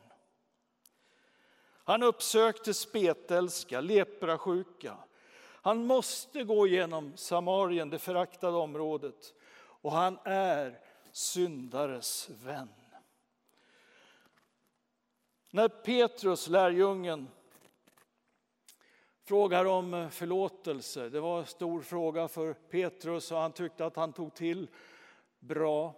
Han 1.84 2.03
uppsökte 2.03 2.74
spetälska, 2.74 3.82
leprasjuka. 3.82 4.98
Han 5.43 5.86
måste 5.86 6.43
gå 6.43 6.67
genom 6.67 7.17
Samarien, 7.17 7.89
det 7.89 8.00
föraktade 8.00 8.58
området. 8.58 9.34
Och 9.55 9.91
han 9.91 10.20
är 10.24 10.79
syndares 11.12 12.29
vän. 12.29 12.70
När 15.55 15.67
Petrus, 15.67 16.48
lärjungen, 16.48 17.27
frågar 19.24 19.65
om 19.65 20.10
förlåtelse, 20.12 21.10
det 21.10 21.19
var 21.19 21.39
en 21.39 21.45
stor 21.45 21.82
fråga 21.82 22.28
för 22.28 22.54
Petrus 22.54 23.32
och 23.32 23.38
han 23.38 23.51
tyckte 23.51 23.86
att 23.86 23.95
han 23.95 24.13
tog 24.13 24.34
till 24.34 24.69
bra. 25.39 25.95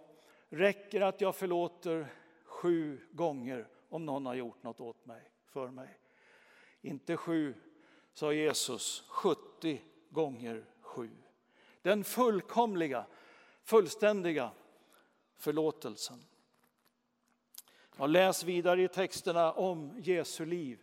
Räcker 0.48 1.00
att 1.00 1.20
jag 1.20 1.36
förlåter 1.36 2.12
sju 2.44 3.00
gånger 3.10 3.68
om 3.88 4.06
någon 4.06 4.26
har 4.26 4.34
gjort 4.34 4.62
något 4.62 4.80
åt 4.80 5.06
mig, 5.06 5.30
för 5.46 5.68
mig? 5.68 5.98
Inte 6.80 7.16
sju, 7.16 7.54
sa 8.12 8.32
Jesus, 8.32 9.04
70 9.08 9.82
gånger 10.10 10.64
sju. 10.80 11.10
Den 11.82 12.04
fullkomliga, 12.04 13.06
fullständiga 13.62 14.50
förlåtelsen. 15.36 16.24
Och 17.96 18.08
läs 18.08 18.44
vidare 18.44 18.82
i 18.82 18.88
texterna 18.88 19.52
om 19.52 20.00
Jesu 20.00 20.46
liv. 20.46 20.78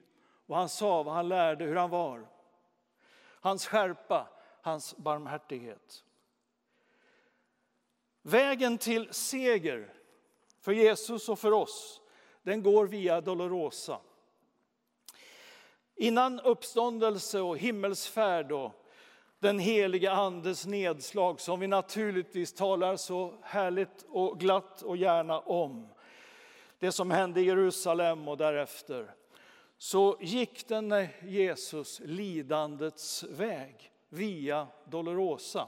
Vad 0.45 0.57
han 0.57 0.69
sa, 0.69 1.03
vad 1.03 1.13
han 1.13 1.27
lärde, 1.27 1.65
hur 1.65 1.75
han 1.75 1.89
var. 1.89 2.27
Hans 3.41 3.67
skärpa, 3.67 4.27
hans 4.61 4.97
barmhärtighet. 4.97 6.03
Vägen 8.21 8.77
till 8.77 9.13
seger 9.13 9.93
för 10.59 10.71
Jesus 10.71 11.29
och 11.29 11.39
för 11.39 11.51
oss, 11.51 12.01
den 12.43 12.63
går 12.63 12.87
via 12.87 13.21
Dolorosa. 13.21 13.99
Innan 15.95 16.39
uppståndelse 16.39 17.39
och 17.39 17.57
himmelsfärd 17.57 18.51
och 18.51 18.71
den 19.39 19.59
heliga 19.59 20.11
Andes 20.11 20.65
nedslag 20.65 21.39
som 21.39 21.59
vi 21.59 21.67
naturligtvis 21.67 22.53
talar 22.53 22.95
så 22.95 23.33
härligt 23.41 24.05
och 24.09 24.39
glatt 24.39 24.81
och 24.81 24.97
gärna 24.97 25.39
om. 25.39 25.92
Det 26.83 26.91
som 26.91 27.11
hände 27.11 27.41
i 27.41 27.43
Jerusalem 27.43 28.27
och 28.27 28.37
därefter. 28.37 29.15
Så 29.77 30.17
gick 30.21 30.67
den 30.67 31.07
Jesus 31.21 31.99
lidandets 31.99 33.23
väg 33.23 33.91
via 34.09 34.67
Dolorosa. 34.85 35.67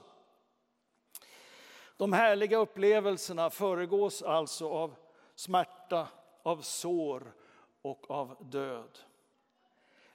De 1.98 2.14
härliga 2.14 2.58
upplevelserna 2.58 3.50
föregås 3.50 4.22
alltså 4.22 4.70
av 4.70 4.96
smärta, 5.36 6.08
av 6.44 6.62
sår 6.62 7.34
och 7.82 8.12
av 8.12 8.38
död. 8.50 9.00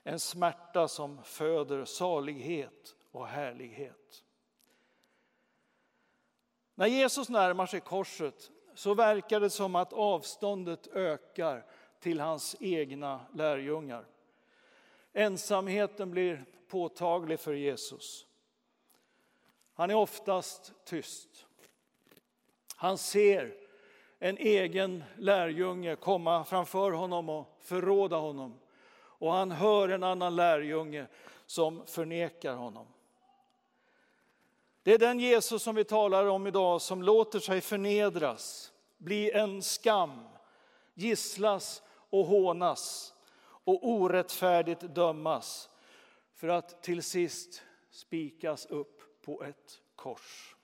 En 0.03 0.19
smärta 0.19 0.87
som 0.87 1.23
föder 1.23 1.85
salighet 1.85 2.95
och 3.11 3.27
härlighet. 3.27 4.23
När 6.75 6.87
Jesus 6.87 7.29
närmar 7.29 7.65
sig 7.65 7.79
korset 7.79 8.51
så 8.73 8.93
verkar 8.93 9.39
det 9.39 9.49
som 9.49 9.75
att 9.75 9.93
avståndet 9.93 10.87
ökar 10.87 11.65
till 11.99 12.19
hans 12.19 12.55
egna 12.59 13.19
lärjungar. 13.33 14.05
Ensamheten 15.13 16.11
blir 16.11 16.45
påtaglig 16.67 17.39
för 17.39 17.53
Jesus. 17.53 18.25
Han 19.73 19.89
är 19.89 19.95
oftast 19.95 20.73
tyst. 20.85 21.45
Han 22.75 22.97
ser 22.97 23.53
en 24.19 24.37
egen 24.37 25.03
lärjunge 25.17 25.95
komma 25.95 26.43
framför 26.43 26.91
honom 26.91 27.29
och 27.29 27.57
förråda 27.59 28.17
honom. 28.17 28.59
Och 28.93 29.31
han 29.33 29.51
hör 29.51 29.89
en 29.89 30.03
annan 30.03 30.35
lärjunge 30.35 31.07
som 31.45 31.85
förnekar 31.85 32.55
honom. 32.55 32.87
Det 34.83 34.93
är 34.93 34.97
den 34.97 35.19
Jesus 35.19 35.63
som 35.63 35.75
vi 35.75 35.83
talar 35.83 36.25
om 36.25 36.47
idag 36.47 36.81
som 36.81 37.03
låter 37.03 37.39
sig 37.39 37.61
förnedras, 37.61 38.73
bli 38.97 39.31
en 39.31 39.61
skam, 39.61 40.27
gisslas 40.93 41.83
och 42.09 42.25
hånas 42.25 43.13
och 43.43 43.89
orättfärdigt 43.89 44.81
dömas 44.81 45.69
för 46.33 46.47
att 46.47 46.83
till 46.83 47.03
sist 47.03 47.63
spikas 47.89 48.65
upp 48.65 49.21
på 49.21 49.43
ett 49.43 49.81
kors. 49.95 50.55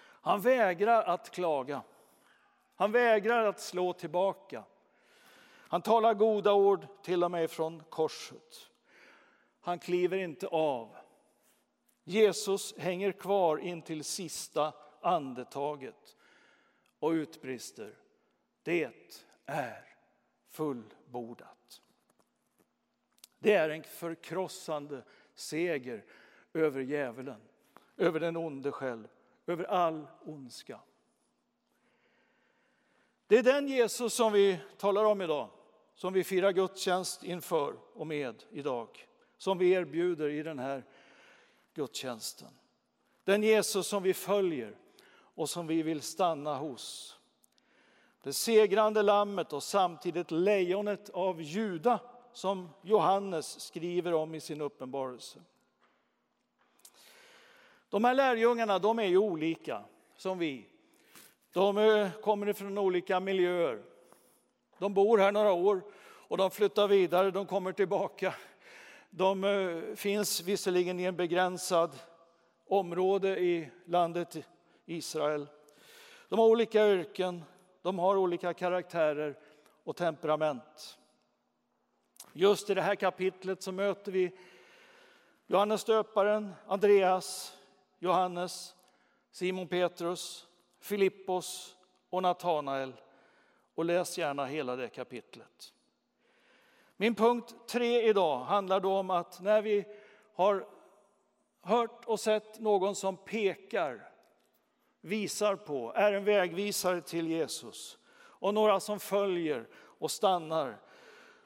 Han 0.00 0.40
vägrar 0.40 1.02
att 1.02 1.30
klaga. 1.30 1.82
Han 2.74 2.92
vägrar 2.92 3.46
att 3.46 3.60
slå 3.60 3.92
tillbaka. 3.92 4.64
Han 5.68 5.82
talar 5.82 6.14
goda 6.14 6.52
ord 6.52 6.86
till 7.02 7.24
och 7.24 7.30
med 7.30 7.50
från 7.50 7.82
korset. 7.90 8.68
Han 9.60 9.78
kliver 9.78 10.18
inte 10.18 10.46
av. 10.46 10.97
Jesus 12.08 12.74
hänger 12.78 13.12
kvar 13.12 13.58
in 13.58 13.82
till 13.82 14.04
sista 14.04 14.72
andetaget 15.00 16.16
och 16.98 17.10
utbrister. 17.10 17.98
Det 18.62 18.90
är 19.46 19.96
fullbordat. 20.48 21.82
Det 23.38 23.54
är 23.54 23.70
en 23.70 23.82
förkrossande 23.82 25.04
seger 25.34 26.04
över 26.52 26.80
djävulen, 26.80 27.40
över 27.96 28.20
den 28.20 28.36
onde 28.36 28.72
själv 28.72 29.08
över 29.46 29.64
all 29.64 30.06
ondska. 30.24 30.80
Det 33.26 33.38
är 33.38 33.42
den 33.42 33.68
Jesus 33.68 34.14
som 34.14 34.32
vi 34.32 34.58
talar 34.76 35.04
om 35.04 35.20
idag, 35.20 35.48
som 35.94 36.12
vi 36.12 36.24
firar 36.24 36.52
gudstjänst 36.52 37.24
inför 37.24 37.76
och 37.94 38.06
med 38.06 38.44
idag, 38.50 39.08
som 39.36 39.58
vi 39.58 39.70
erbjuder 39.70 40.28
i 40.28 40.42
den 40.42 40.58
här 40.58 40.84
gudstjänsten. 41.78 42.48
Den 43.24 43.42
Jesus 43.42 43.86
som 43.86 44.02
vi 44.02 44.14
följer 44.14 44.76
och 45.34 45.48
som 45.48 45.66
vi 45.66 45.82
vill 45.82 46.02
stanna 46.02 46.54
hos. 46.54 47.16
Det 48.22 48.32
segrande 48.32 49.02
lammet 49.02 49.52
och 49.52 49.62
samtidigt 49.62 50.30
lejonet 50.30 51.10
av 51.10 51.42
Juda 51.42 52.00
som 52.32 52.68
Johannes 52.82 53.60
skriver 53.60 54.14
om 54.14 54.34
i 54.34 54.40
sin 54.40 54.60
uppenbarelse. 54.60 55.40
De 57.88 58.04
här 58.04 58.14
lärjungarna 58.14 58.78
de 58.78 58.98
är 58.98 59.06
ju 59.06 59.18
olika, 59.18 59.84
som 60.16 60.38
vi. 60.38 60.68
De 61.52 61.78
eh, 61.78 62.10
kommer 62.12 62.52
från 62.52 62.78
olika 62.78 63.20
miljöer. 63.20 63.82
De 64.78 64.94
bor 64.94 65.18
här 65.18 65.32
några 65.32 65.52
år 65.52 65.82
och 66.00 66.36
de 66.36 66.50
flyttar 66.50 66.88
vidare, 66.88 67.30
de 67.30 67.46
kommer 67.46 67.72
tillbaka. 67.72 68.34
De 69.18 69.44
eh, 69.44 69.94
finns 69.94 70.40
visserligen 70.40 71.00
i 71.00 71.04
en 71.04 71.16
begränsad 71.16 71.98
område 72.66 73.38
i 73.38 73.70
landet 73.84 74.36
Israel. 74.86 75.46
De 76.28 76.38
har 76.38 76.46
olika 76.46 76.88
yrken, 76.88 77.44
de 77.82 77.98
har 77.98 78.16
olika 78.16 78.54
karaktärer 78.54 79.38
och 79.84 79.96
temperament. 79.96 80.98
Just 82.32 82.70
i 82.70 82.74
det 82.74 82.82
här 82.82 82.94
kapitlet 82.94 83.62
så 83.62 83.72
möter 83.72 84.12
vi 84.12 84.32
Johannes 85.46 85.84
döparen, 85.84 86.54
Andreas, 86.66 87.58
Johannes, 87.98 88.74
Simon 89.30 89.68
Petrus, 89.68 90.46
Filippos 90.80 91.76
och 92.10 92.22
Natanael. 92.22 92.92
Och 93.74 93.84
läs 93.84 94.18
gärna 94.18 94.46
hela 94.46 94.76
det 94.76 94.88
kapitlet. 94.88 95.72
Min 97.00 97.14
punkt 97.14 97.54
tre 97.68 98.08
idag 98.08 98.38
handlar 98.38 98.80
då 98.80 98.92
om 98.92 99.10
att 99.10 99.40
när 99.40 99.62
vi 99.62 99.84
har 100.34 100.66
hört 101.62 102.04
och 102.04 102.20
sett 102.20 102.60
någon 102.60 102.94
som 102.94 103.16
pekar, 103.16 104.08
visar 105.00 105.56
på, 105.56 105.92
är 105.94 106.12
en 106.12 106.24
vägvisare 106.24 107.00
till 107.00 107.28
Jesus 107.28 107.98
och 108.14 108.54
några 108.54 108.80
som 108.80 109.00
följer 109.00 109.68
och 109.74 110.10
stannar 110.10 110.76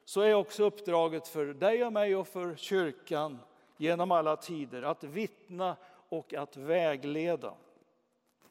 så 0.04 0.20
är 0.20 0.34
också 0.34 0.64
uppdraget 0.64 1.28
för 1.28 1.46
dig 1.46 1.84
och 1.84 1.92
mig 1.92 2.16
och 2.16 2.28
för 2.28 2.56
kyrkan 2.56 3.38
genom 3.76 4.10
alla 4.10 4.36
tider 4.36 4.82
att 4.82 5.04
vittna 5.04 5.76
och 6.08 6.34
att 6.34 6.56
vägleda. 6.56 7.54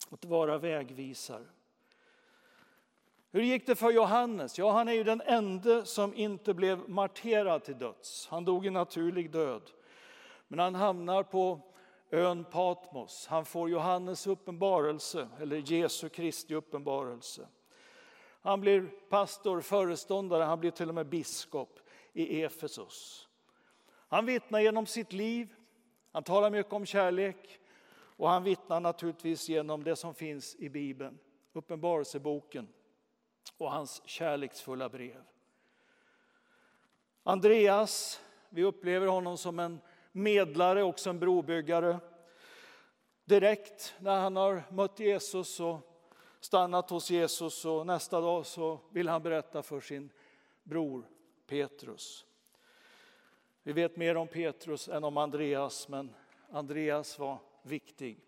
Att 0.10 0.26
vara 0.26 0.58
vägvisare. 0.58 1.46
Hur 3.34 3.42
gick 3.42 3.68
det 3.68 3.76
för 3.76 3.92
Johannes? 3.92 4.58
Ja, 4.58 4.72
han 4.72 4.88
är 4.88 4.94
ju 4.94 5.04
den 5.04 5.22
enda 5.22 5.86
som 5.86 6.14
inte 6.16 6.54
blev 6.54 6.90
marterad 6.90 7.64
till 7.64 7.78
döds. 7.78 8.28
Han 8.28 8.46
dog 8.46 8.66
en 8.66 8.74
naturlig 8.74 9.32
död. 9.32 9.62
Men 10.48 10.60
han 10.60 10.76
hamnar 10.76 11.24
på 11.24 11.60
ön 12.10 12.44
Patmos. 12.44 13.28
Han 13.28 13.46
får 13.46 13.70
Johannes 13.70 14.28
uppenbarelse, 14.28 15.28
eller 15.42 15.58
Jesu 15.58 16.10
Kristi 16.10 16.56
uppenbarelse. 16.56 17.48
Han 18.42 18.62
blir 18.62 18.90
pastor, 19.10 19.62
föreståndare, 19.62 20.44
han 20.44 20.60
blir 20.60 20.72
till 20.72 20.90
och 20.90 20.96
med 20.96 21.10
biskop 21.10 21.80
i 22.14 22.44
Efesos. 22.44 23.28
Han 24.08 24.26
vittnar 24.26 24.60
genom 24.60 24.86
sitt 24.86 25.14
liv, 25.14 25.54
han 26.12 26.24
talar 26.24 26.50
mycket 26.50 26.74
om 26.74 26.86
kärlek 26.86 27.60
och 27.94 28.30
han 28.30 28.44
vittnar 28.44 28.80
naturligtvis 28.80 29.50
genom 29.50 29.84
det 29.84 29.96
som 29.96 30.14
finns 30.14 30.56
i 30.56 30.70
Bibeln, 30.70 31.20
Uppenbarelseboken 31.54 32.68
och 33.58 33.72
hans 33.72 34.02
kärleksfulla 34.06 34.90
brev. 34.90 35.24
Andreas, 37.24 38.22
vi 38.50 38.64
upplever 38.64 39.08
honom 39.08 39.38
som 39.38 39.60
en 39.60 39.82
medlare, 40.12 40.84
också 40.84 41.10
en 41.10 41.20
brobyggare. 41.20 42.00
Direkt 43.26 43.96
när 44.00 44.20
han 44.20 44.36
har 44.36 44.64
mött 44.70 45.00
Jesus 45.00 45.60
och 45.60 45.80
stannat 46.40 46.90
hos 46.90 47.12
Jesus 47.12 47.66
och 47.66 47.88
nästa 47.88 48.22
dag 48.22 48.46
så 48.46 48.80
vill 48.90 49.10
han 49.10 49.24
berätta 49.24 49.64
för 49.64 49.82
sin 49.82 50.10
bror 50.64 51.06
Petrus. 51.48 52.26
Vi 53.64 53.74
vet 53.74 53.96
mer 53.96 54.18
om 54.18 54.28
Petrus 54.28 54.88
än 54.88 55.04
om 55.04 55.18
Andreas, 55.18 55.88
men 55.88 56.14
Andreas 56.52 57.20
var 57.20 57.38
viktig 57.62 58.20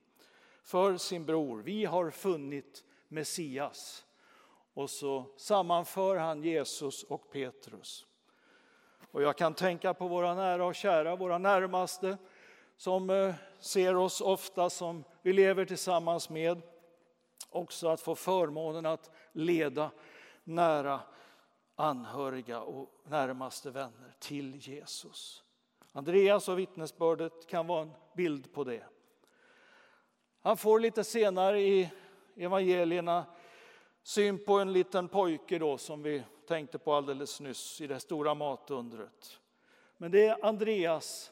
för 0.63 0.97
sin 0.97 1.25
bror. 1.25 1.61
Vi 1.61 1.85
har 1.85 2.09
funnit 2.09 2.83
Messias. 3.07 4.05
Och 4.73 4.89
så 4.89 5.25
sammanför 5.37 6.15
han 6.15 6.43
Jesus 6.43 7.03
och 7.03 7.31
Petrus. 7.31 8.05
Och 9.11 9.21
jag 9.21 9.37
kan 9.37 9.53
tänka 9.53 9.93
på 9.93 10.07
våra 10.07 10.33
nära 10.35 10.65
och 10.65 10.75
kära, 10.75 11.15
våra 11.15 11.37
närmaste 11.37 12.17
som 12.77 13.09
eh, 13.09 13.35
ser 13.59 13.95
oss 13.95 14.21
ofta 14.21 14.69
som 14.69 15.03
vi 15.21 15.33
lever 15.33 15.65
tillsammans 15.65 16.29
med. 16.29 16.61
Också 17.49 17.87
att 17.87 18.01
få 18.01 18.15
förmånen 18.15 18.85
att 18.85 19.11
leda 19.31 19.91
nära 20.43 20.99
anhöriga 21.75 22.61
och 22.61 23.01
närmaste 23.03 23.71
vänner 23.71 24.15
till 24.19 24.55
Jesus. 24.55 25.43
Andreas 25.91 26.49
och 26.49 26.59
vittnesbördet 26.59 27.47
kan 27.47 27.67
vara 27.67 27.81
en 27.81 27.91
bild 28.15 28.53
på 28.53 28.63
det. 28.63 28.83
Han 30.41 30.57
får 30.57 30.79
lite 30.79 31.03
senare 31.03 31.61
i 31.61 31.89
evangelierna 32.35 33.25
syn 34.03 34.45
på 34.45 34.59
en 34.59 34.73
liten 34.73 35.07
pojke 35.07 35.59
då 35.59 35.77
som 35.77 36.03
vi 36.03 36.23
tänkte 36.47 36.79
på 36.79 36.93
alldeles 36.93 37.39
nyss 37.39 37.81
i 37.81 37.87
det 37.87 37.99
stora 37.99 38.33
matundret. 38.33 39.39
Men 39.97 40.11
det 40.11 40.27
är 40.27 40.45
Andreas 40.45 41.31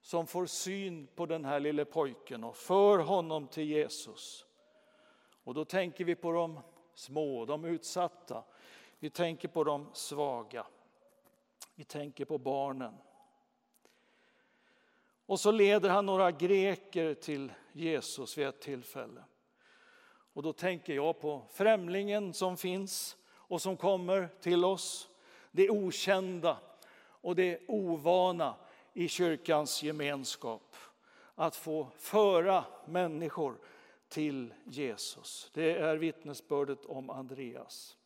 som 0.00 0.26
får 0.26 0.46
syn 0.46 1.06
på 1.14 1.26
den 1.26 1.44
här 1.44 1.60
lille 1.60 1.84
pojken 1.84 2.44
och 2.44 2.56
för 2.56 2.98
honom 2.98 3.48
till 3.48 3.64
Jesus. 3.64 4.46
Och 5.44 5.54
då 5.54 5.64
tänker 5.64 6.04
vi 6.04 6.14
på 6.14 6.32
de 6.32 6.60
små, 6.94 7.44
de 7.44 7.64
utsatta. 7.64 8.44
Vi 8.98 9.10
tänker 9.10 9.48
på 9.48 9.64
de 9.64 9.90
svaga. 9.92 10.66
Vi 11.74 11.84
tänker 11.84 12.24
på 12.24 12.38
barnen. 12.38 12.94
Och 15.26 15.40
så 15.40 15.50
leder 15.50 15.88
han 15.88 16.06
några 16.06 16.30
greker 16.30 17.14
till 17.14 17.52
Jesus 17.72 18.38
vid 18.38 18.46
ett 18.46 18.60
tillfälle. 18.60 19.24
Och 20.36 20.42
då 20.42 20.52
tänker 20.52 20.94
jag 20.94 21.20
på 21.20 21.42
främlingen 21.50 22.34
som 22.34 22.56
finns 22.56 23.16
och 23.26 23.62
som 23.62 23.76
kommer 23.76 24.28
till 24.40 24.64
oss. 24.64 25.08
Det 25.50 25.70
okända 25.70 26.58
och 26.98 27.36
det 27.36 27.60
ovana 27.68 28.54
i 28.92 29.08
kyrkans 29.08 29.82
gemenskap. 29.82 30.76
Att 31.34 31.56
få 31.56 31.88
föra 31.96 32.64
människor 32.86 33.58
till 34.08 34.54
Jesus. 34.64 35.50
Det 35.54 35.76
är 35.78 35.96
vittnesbördet 35.96 36.84
om 36.84 37.10
Andreas. 37.10 37.96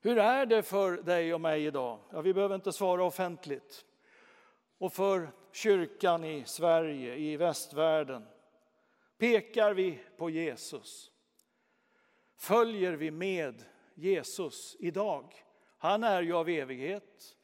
Hur 0.00 0.18
är 0.18 0.46
det 0.46 0.62
för 0.62 0.92
dig 0.92 1.34
och 1.34 1.40
mig 1.40 1.64
idag? 1.64 1.98
Ja, 2.10 2.20
vi 2.20 2.34
behöver 2.34 2.54
inte 2.54 2.72
svara 2.72 3.04
offentligt. 3.04 3.84
Och 4.78 4.92
för 4.92 5.30
kyrkan 5.52 6.24
i 6.24 6.44
Sverige, 6.46 7.16
i 7.16 7.36
västvärlden. 7.36 8.26
Pekar 9.18 9.74
vi 9.74 9.98
på 10.16 10.30
Jesus? 10.30 11.12
Följer 12.36 12.92
vi 12.92 13.10
med 13.10 13.64
Jesus 13.94 14.76
idag? 14.78 15.44
Han 15.78 16.04
är 16.04 16.22
ju 16.22 16.32
av 16.32 16.48
evighet. 16.48 17.36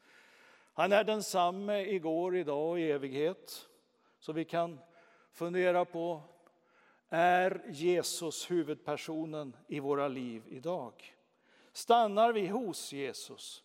Han 0.73 0.93
är 0.93 1.05
densamme 1.05 1.85
igår, 1.85 2.37
idag 2.37 2.71
och 2.71 2.81
i 2.81 2.91
evighet. 2.91 3.69
Så 4.19 4.33
vi 4.33 4.45
kan 4.45 4.79
fundera 5.33 5.85
på, 5.85 6.23
är 7.09 7.65
Jesus 7.69 8.51
huvudpersonen 8.51 9.57
i 9.67 9.81
våra 9.81 10.09
liv 10.09 10.43
idag? 10.47 11.15
Stannar 11.73 12.33
vi 12.33 12.47
hos 12.47 12.93
Jesus? 12.93 13.63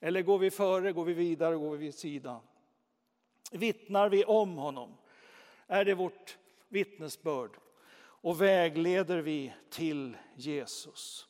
Eller 0.00 0.22
går 0.22 0.38
vi 0.38 0.50
före, 0.50 0.92
går 0.92 1.04
vi 1.04 1.14
vidare, 1.14 1.56
går 1.56 1.70
vi 1.70 1.76
vid 1.76 1.94
sidan? 1.94 2.40
Vittnar 3.52 4.08
vi 4.08 4.24
om 4.24 4.56
honom? 4.56 4.94
Är 5.66 5.84
det 5.84 5.94
vårt 5.94 6.38
vittnesbörd? 6.68 7.50
Och 8.20 8.42
vägleder 8.42 9.18
vi 9.18 9.54
till 9.70 10.16
Jesus? 10.34 11.26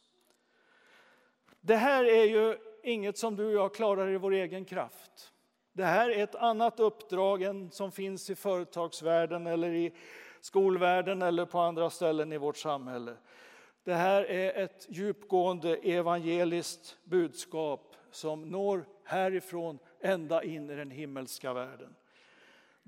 Det 1.60 1.76
här 1.76 2.04
är 2.04 2.24
ju 2.24 2.58
inget 2.82 3.18
som 3.18 3.36
du 3.36 3.46
och 3.46 3.52
jag 3.52 3.74
klarar 3.74 4.08
i 4.10 4.16
vår 4.16 4.32
egen 4.32 4.64
kraft. 4.64 5.32
Det 5.72 5.84
här 5.84 6.10
är 6.10 6.24
ett 6.24 6.34
annat 6.34 6.80
uppdrag 6.80 7.42
än 7.42 7.70
som 7.70 7.92
finns 7.92 8.30
i 8.30 8.34
företagsvärlden 8.34 9.46
eller 9.46 9.70
i 9.70 9.92
skolvärlden 10.40 11.22
eller 11.22 11.46
på 11.46 11.58
andra 11.58 11.90
ställen 11.90 12.32
i 12.32 12.38
vårt 12.38 12.56
samhälle. 12.56 13.16
Det 13.84 13.94
här 13.94 14.24
är 14.24 14.64
ett 14.64 14.86
djupgående 14.88 15.76
evangeliskt 15.76 16.98
budskap 17.04 17.96
som 18.10 18.42
når 18.42 18.84
härifrån 19.04 19.78
ända 20.00 20.42
in 20.42 20.70
i 20.70 20.76
den 20.76 20.90
himmelska 20.90 21.52
världen. 21.52 21.94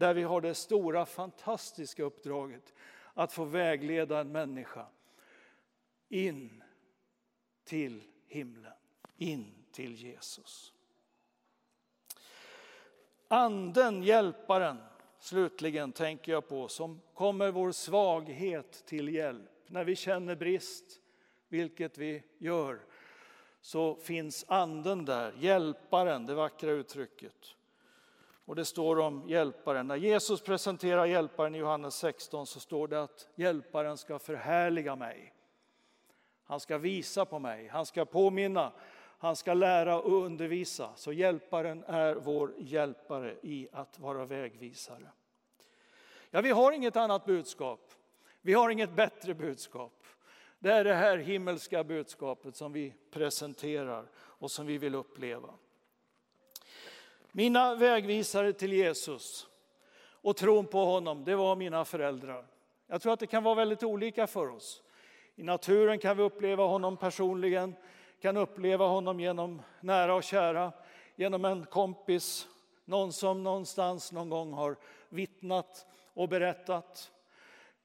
Där 0.00 0.14
vi 0.14 0.22
har 0.22 0.40
det 0.40 0.54
stora 0.54 1.06
fantastiska 1.06 2.02
uppdraget 2.02 2.74
att 3.14 3.32
få 3.32 3.44
vägleda 3.44 4.20
en 4.20 4.32
människa 4.32 4.86
in 6.08 6.62
till 7.64 8.02
himlen, 8.26 8.72
in 9.16 9.64
till 9.72 9.94
Jesus. 9.94 10.72
Anden, 13.28 14.02
hjälparen, 14.02 14.76
slutligen 15.18 15.92
tänker 15.92 16.32
jag 16.32 16.48
på, 16.48 16.68
som 16.68 17.00
kommer 17.14 17.50
vår 17.50 17.72
svaghet 17.72 18.86
till 18.86 19.14
hjälp. 19.14 19.50
När 19.66 19.84
vi 19.84 19.96
känner 19.96 20.36
brist, 20.36 21.00
vilket 21.48 21.98
vi 21.98 22.22
gör, 22.38 22.80
så 23.60 23.96
finns 23.96 24.44
anden 24.48 25.04
där, 25.04 25.34
hjälparen, 25.38 26.26
det 26.26 26.34
vackra 26.34 26.70
uttrycket. 26.70 27.54
Och 28.50 28.56
det 28.56 28.64
står 28.64 28.98
om 28.98 29.28
hjälparen. 29.28 29.86
När 29.86 29.96
Jesus 29.96 30.40
presenterar 30.40 31.06
hjälparen 31.06 31.54
i 31.54 31.58
Johannes 31.58 31.94
16 31.94 32.46
så 32.46 32.60
står 32.60 32.88
det 32.88 33.02
att 33.02 33.28
hjälparen 33.34 33.96
ska 33.96 34.18
förhärliga 34.18 34.96
mig. 34.96 35.34
Han 36.44 36.60
ska 36.60 36.78
visa 36.78 37.24
på 37.24 37.38
mig, 37.38 37.68
han 37.68 37.86
ska 37.86 38.04
påminna, 38.04 38.72
han 39.18 39.36
ska 39.36 39.54
lära 39.54 40.00
och 40.00 40.24
undervisa. 40.24 40.90
Så 40.96 41.12
hjälparen 41.12 41.84
är 41.84 42.14
vår 42.14 42.54
hjälpare 42.58 43.36
i 43.42 43.68
att 43.72 43.98
vara 43.98 44.24
vägvisare. 44.24 45.10
Ja, 46.30 46.40
vi 46.40 46.50
har 46.50 46.72
inget 46.72 46.96
annat 46.96 47.24
budskap. 47.24 47.92
Vi 48.40 48.52
har 48.52 48.70
inget 48.70 48.92
bättre 48.92 49.34
budskap. 49.34 50.06
Det 50.58 50.72
är 50.72 50.84
det 50.84 50.94
här 50.94 51.16
himmelska 51.16 51.84
budskapet 51.84 52.56
som 52.56 52.72
vi 52.72 52.94
presenterar 53.10 54.10
och 54.16 54.50
som 54.50 54.66
vi 54.66 54.78
vill 54.78 54.94
uppleva. 54.94 55.54
Mina 57.32 57.74
vägvisare 57.74 58.52
till 58.52 58.72
Jesus 58.72 59.46
och 60.22 60.36
tron 60.36 60.66
på 60.66 60.84
honom, 60.84 61.24
det 61.24 61.36
var 61.36 61.56
mina 61.56 61.84
föräldrar. 61.84 62.46
Jag 62.86 63.02
tror 63.02 63.12
att 63.12 63.20
det 63.20 63.26
kan 63.26 63.42
vara 63.42 63.54
väldigt 63.54 63.82
olika 63.82 64.26
för 64.26 64.48
oss. 64.48 64.82
I 65.34 65.42
naturen 65.42 65.98
kan 65.98 66.16
vi 66.16 66.22
uppleva 66.22 66.64
honom 66.64 66.96
personligen, 66.96 67.74
kan 68.22 68.36
uppleva 68.36 68.86
honom 68.86 69.20
genom 69.20 69.62
nära 69.80 70.14
och 70.14 70.24
kära, 70.24 70.72
genom 71.16 71.44
en 71.44 71.66
kompis, 71.66 72.48
någon 72.84 73.12
som 73.12 73.42
någonstans 73.42 74.12
någon 74.12 74.30
gång 74.30 74.52
har 74.52 74.76
vittnat 75.08 75.86
och 76.14 76.28
berättat. 76.28 77.12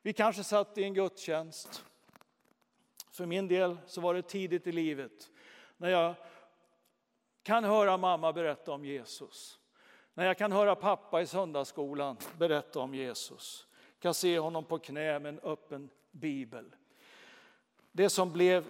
Vi 0.02 0.14
kanske 0.14 0.44
satt 0.44 0.78
i 0.78 0.84
en 0.84 0.94
gudstjänst. 0.94 1.86
För 3.12 3.26
min 3.26 3.48
del 3.48 3.78
så 3.88 4.02
var 4.02 4.14
det 4.14 4.22
tidigt 4.22 4.68
i 4.68 4.72
livet 4.72 5.30
när 5.78 5.90
jag 5.90 6.14
kan 7.46 7.64
höra 7.64 7.98
mamma 7.98 8.34
berätta 8.34 8.72
om 8.72 8.86
Jesus. 8.86 9.60
När 10.14 10.26
jag 10.26 10.38
kan 10.38 10.52
höra 10.52 10.76
pappa 10.76 11.22
i 11.22 11.26
söndagsskolan 11.26 12.18
berätta 12.38 12.80
om 12.80 12.96
Jesus. 12.96 13.68
Kan 14.00 14.14
se 14.14 14.40
honom 14.40 14.64
på 14.66 14.80
knä 14.80 15.20
med 15.20 15.30
en 15.30 15.40
öppen 15.40 15.90
bibel. 16.12 16.76
Det 17.92 18.10
som 18.10 18.32
blev 18.32 18.66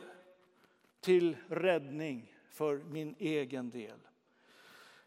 till 1.00 1.38
räddning 1.50 2.36
för 2.50 2.78
min 2.78 3.16
egen 3.20 3.70
del. 3.70 4.00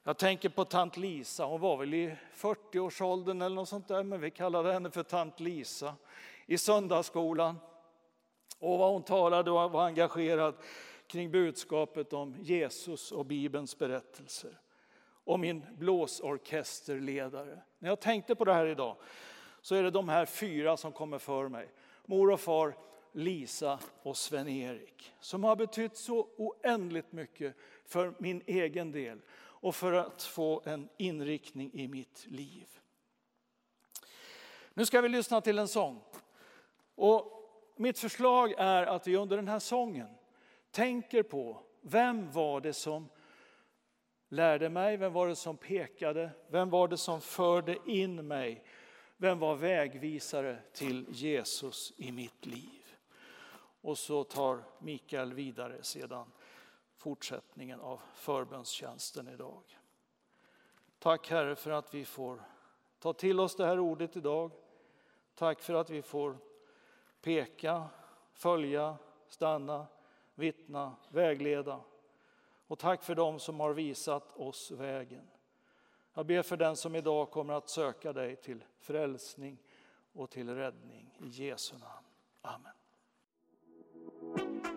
Jag 0.03 0.19
tänker 0.19 0.49
på 0.49 0.65
tant 0.65 0.97
Lisa, 0.97 1.45
hon 1.45 1.61
var 1.61 1.77
väl 1.77 1.95
i 1.95 2.17
40-årsåldern 2.35 3.43
eller 3.43 3.57
något 3.57 3.69
sånt 3.69 3.89
där, 3.89 4.03
men 4.03 4.21
vi 4.21 4.31
kallade 4.31 4.73
henne 4.73 4.91
för 4.91 5.03
tant 5.03 5.41
Lisa 5.41 5.95
i 6.47 6.59
söndagsskolan. 6.59 7.59
Och 8.59 8.79
vad 8.79 8.93
hon 8.93 9.03
talade 9.03 9.51
och 9.51 9.71
var 9.71 9.87
engagerad 9.87 10.55
kring 11.09 11.31
budskapet 11.31 12.13
om 12.13 12.37
Jesus 12.41 13.13
och 13.13 13.27
Bibelns 13.27 13.79
berättelser. 13.79 14.61
Och 15.25 15.41
min 15.41 15.67
blåsorkesterledare. 15.79 17.63
När 17.79 17.89
jag 17.89 18.01
tänkte 18.01 18.35
på 18.35 18.45
det 18.45 18.55
här 18.55 18.67
idag 18.67 18.97
så 19.61 19.75
är 19.75 19.83
det 19.83 19.91
de 19.91 20.09
här 20.09 20.27
fyra 20.27 20.77
som 20.77 20.93
kommer 20.93 21.19
för 21.19 21.49
mig. 21.49 21.69
Mor 22.07 22.31
och 22.31 22.41
far, 22.41 22.77
Lisa 23.13 23.79
och 24.03 24.17
Sven-Erik. 24.17 25.13
Som 25.21 25.45
har 25.45 25.57
betytt 25.57 25.97
så 25.97 26.29
oändligt 26.37 27.13
mycket 27.13 27.57
för 27.85 28.15
min 28.19 28.43
egen 28.47 28.93
del 28.93 29.21
och 29.61 29.75
för 29.75 29.93
att 29.93 30.23
få 30.23 30.63
en 30.65 30.89
inriktning 30.97 31.71
i 31.73 31.89
mitt 31.89 32.27
liv. 32.27 32.67
Nu 34.75 34.87
ska 34.87 35.01
vi 35.01 35.09
lyssna 35.09 35.41
till 35.41 35.59
en 35.59 35.69
sång. 35.69 36.03
Och 36.95 37.33
mitt 37.77 37.99
förslag 37.99 38.55
är 38.59 38.87
att 38.87 39.07
vi 39.07 39.17
under 39.17 39.37
den 39.37 39.49
här 39.49 39.59
sången 39.59 40.09
tänker 40.79 41.23
på 41.23 41.63
vem 41.81 42.33
var 42.33 42.61
det 42.61 42.73
som 42.73 43.09
lärde 44.29 44.69
mig, 44.69 44.97
vem 44.97 45.13
var 45.13 45.29
det 45.29 45.37
som 45.37 45.57
pekade, 45.57 46.31
vem 46.49 46.71
var 46.71 46.89
det 46.89 46.97
som 46.97 47.21
förde 47.21 47.79
in 47.87 48.27
mig, 48.27 48.65
vem 49.17 49.39
var 49.39 49.55
vägvisare 49.55 50.59
till 50.73 51.07
Jesus 51.09 51.93
i 51.97 52.13
mitt 52.13 52.47
liv. 52.47 52.97
Och 53.81 53.99
så 53.99 54.25
tar 54.25 54.63
Mikael 54.79 55.33
vidare 55.33 55.83
sedan 55.83 56.33
fortsättningen 56.97 57.81
av 57.81 58.01
förbönstjänsten 58.15 59.29
idag. 59.29 59.63
Tack 60.99 61.31
Herre 61.31 61.57
för 61.57 61.71
att 61.71 61.95
vi 61.95 62.05
får 62.05 62.43
ta 62.99 63.13
till 63.13 63.41
oss 63.41 63.57
det 63.57 63.67
här 63.67 63.79
ordet 63.79 64.17
idag. 64.17 64.51
Tack 65.35 65.61
för 65.61 65.75
att 65.75 65.91
vi 65.91 66.03
får 66.03 66.39
peka, 67.21 67.89
följa, 68.33 68.97
stanna, 69.29 69.87
vittna, 70.39 70.97
vägleda. 71.11 71.81
Och 72.67 72.79
tack 72.79 73.03
för 73.03 73.15
dem 73.15 73.41
som 73.41 73.61
har 73.61 73.73
visat 73.73 74.37
oss 74.37 74.71
vägen. 74.71 75.29
Jag 76.15 76.27
ber 76.27 76.43
för 76.43 76.57
den 76.57 76.77
som 76.77 76.97
idag 76.97 77.31
kommer 77.31 77.55
att 77.55 77.69
söka 77.69 78.13
dig 78.13 78.37
till 78.37 78.65
frälsning 78.79 79.59
och 80.13 80.31
till 80.31 80.55
räddning. 80.55 81.15
I 81.21 81.29
Jesu 81.29 81.79
namn. 81.79 82.07
Amen. 82.43 82.73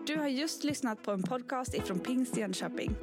Du 0.06 0.16
har 0.16 0.28
just 0.28 0.64
lyssnat 0.64 1.02
på 1.02 1.10
en 1.10 1.22
podcast 1.22 1.74
ifrån 1.74 2.00
Pingst 2.00 2.36
Jönköping. 2.36 2.96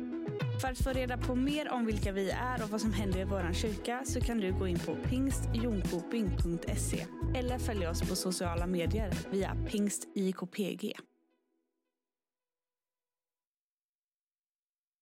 För 0.61 0.67
att 0.67 0.83
få 0.83 0.89
reda 0.89 1.17
på 1.17 1.35
mer 1.35 1.71
om 1.71 1.85
vilka 1.85 2.11
vi 2.11 2.29
är 2.29 2.63
och 2.63 2.69
vad 2.69 2.81
som 2.81 2.93
händer 2.93 3.19
i 3.19 3.23
vår 3.23 3.53
kyrka 3.53 4.01
så 4.05 4.21
kan 4.21 4.37
du 4.37 4.59
gå 4.59 4.67
in 4.67 4.79
på 4.79 4.95
pingstjonkoping.se 4.95 7.05
eller 7.35 7.57
följa 7.57 7.89
oss 7.89 8.09
på 8.09 8.15
sociala 8.15 8.67
medier 8.67 9.11
via 9.31 9.55
pingstjkpg. 9.71 10.95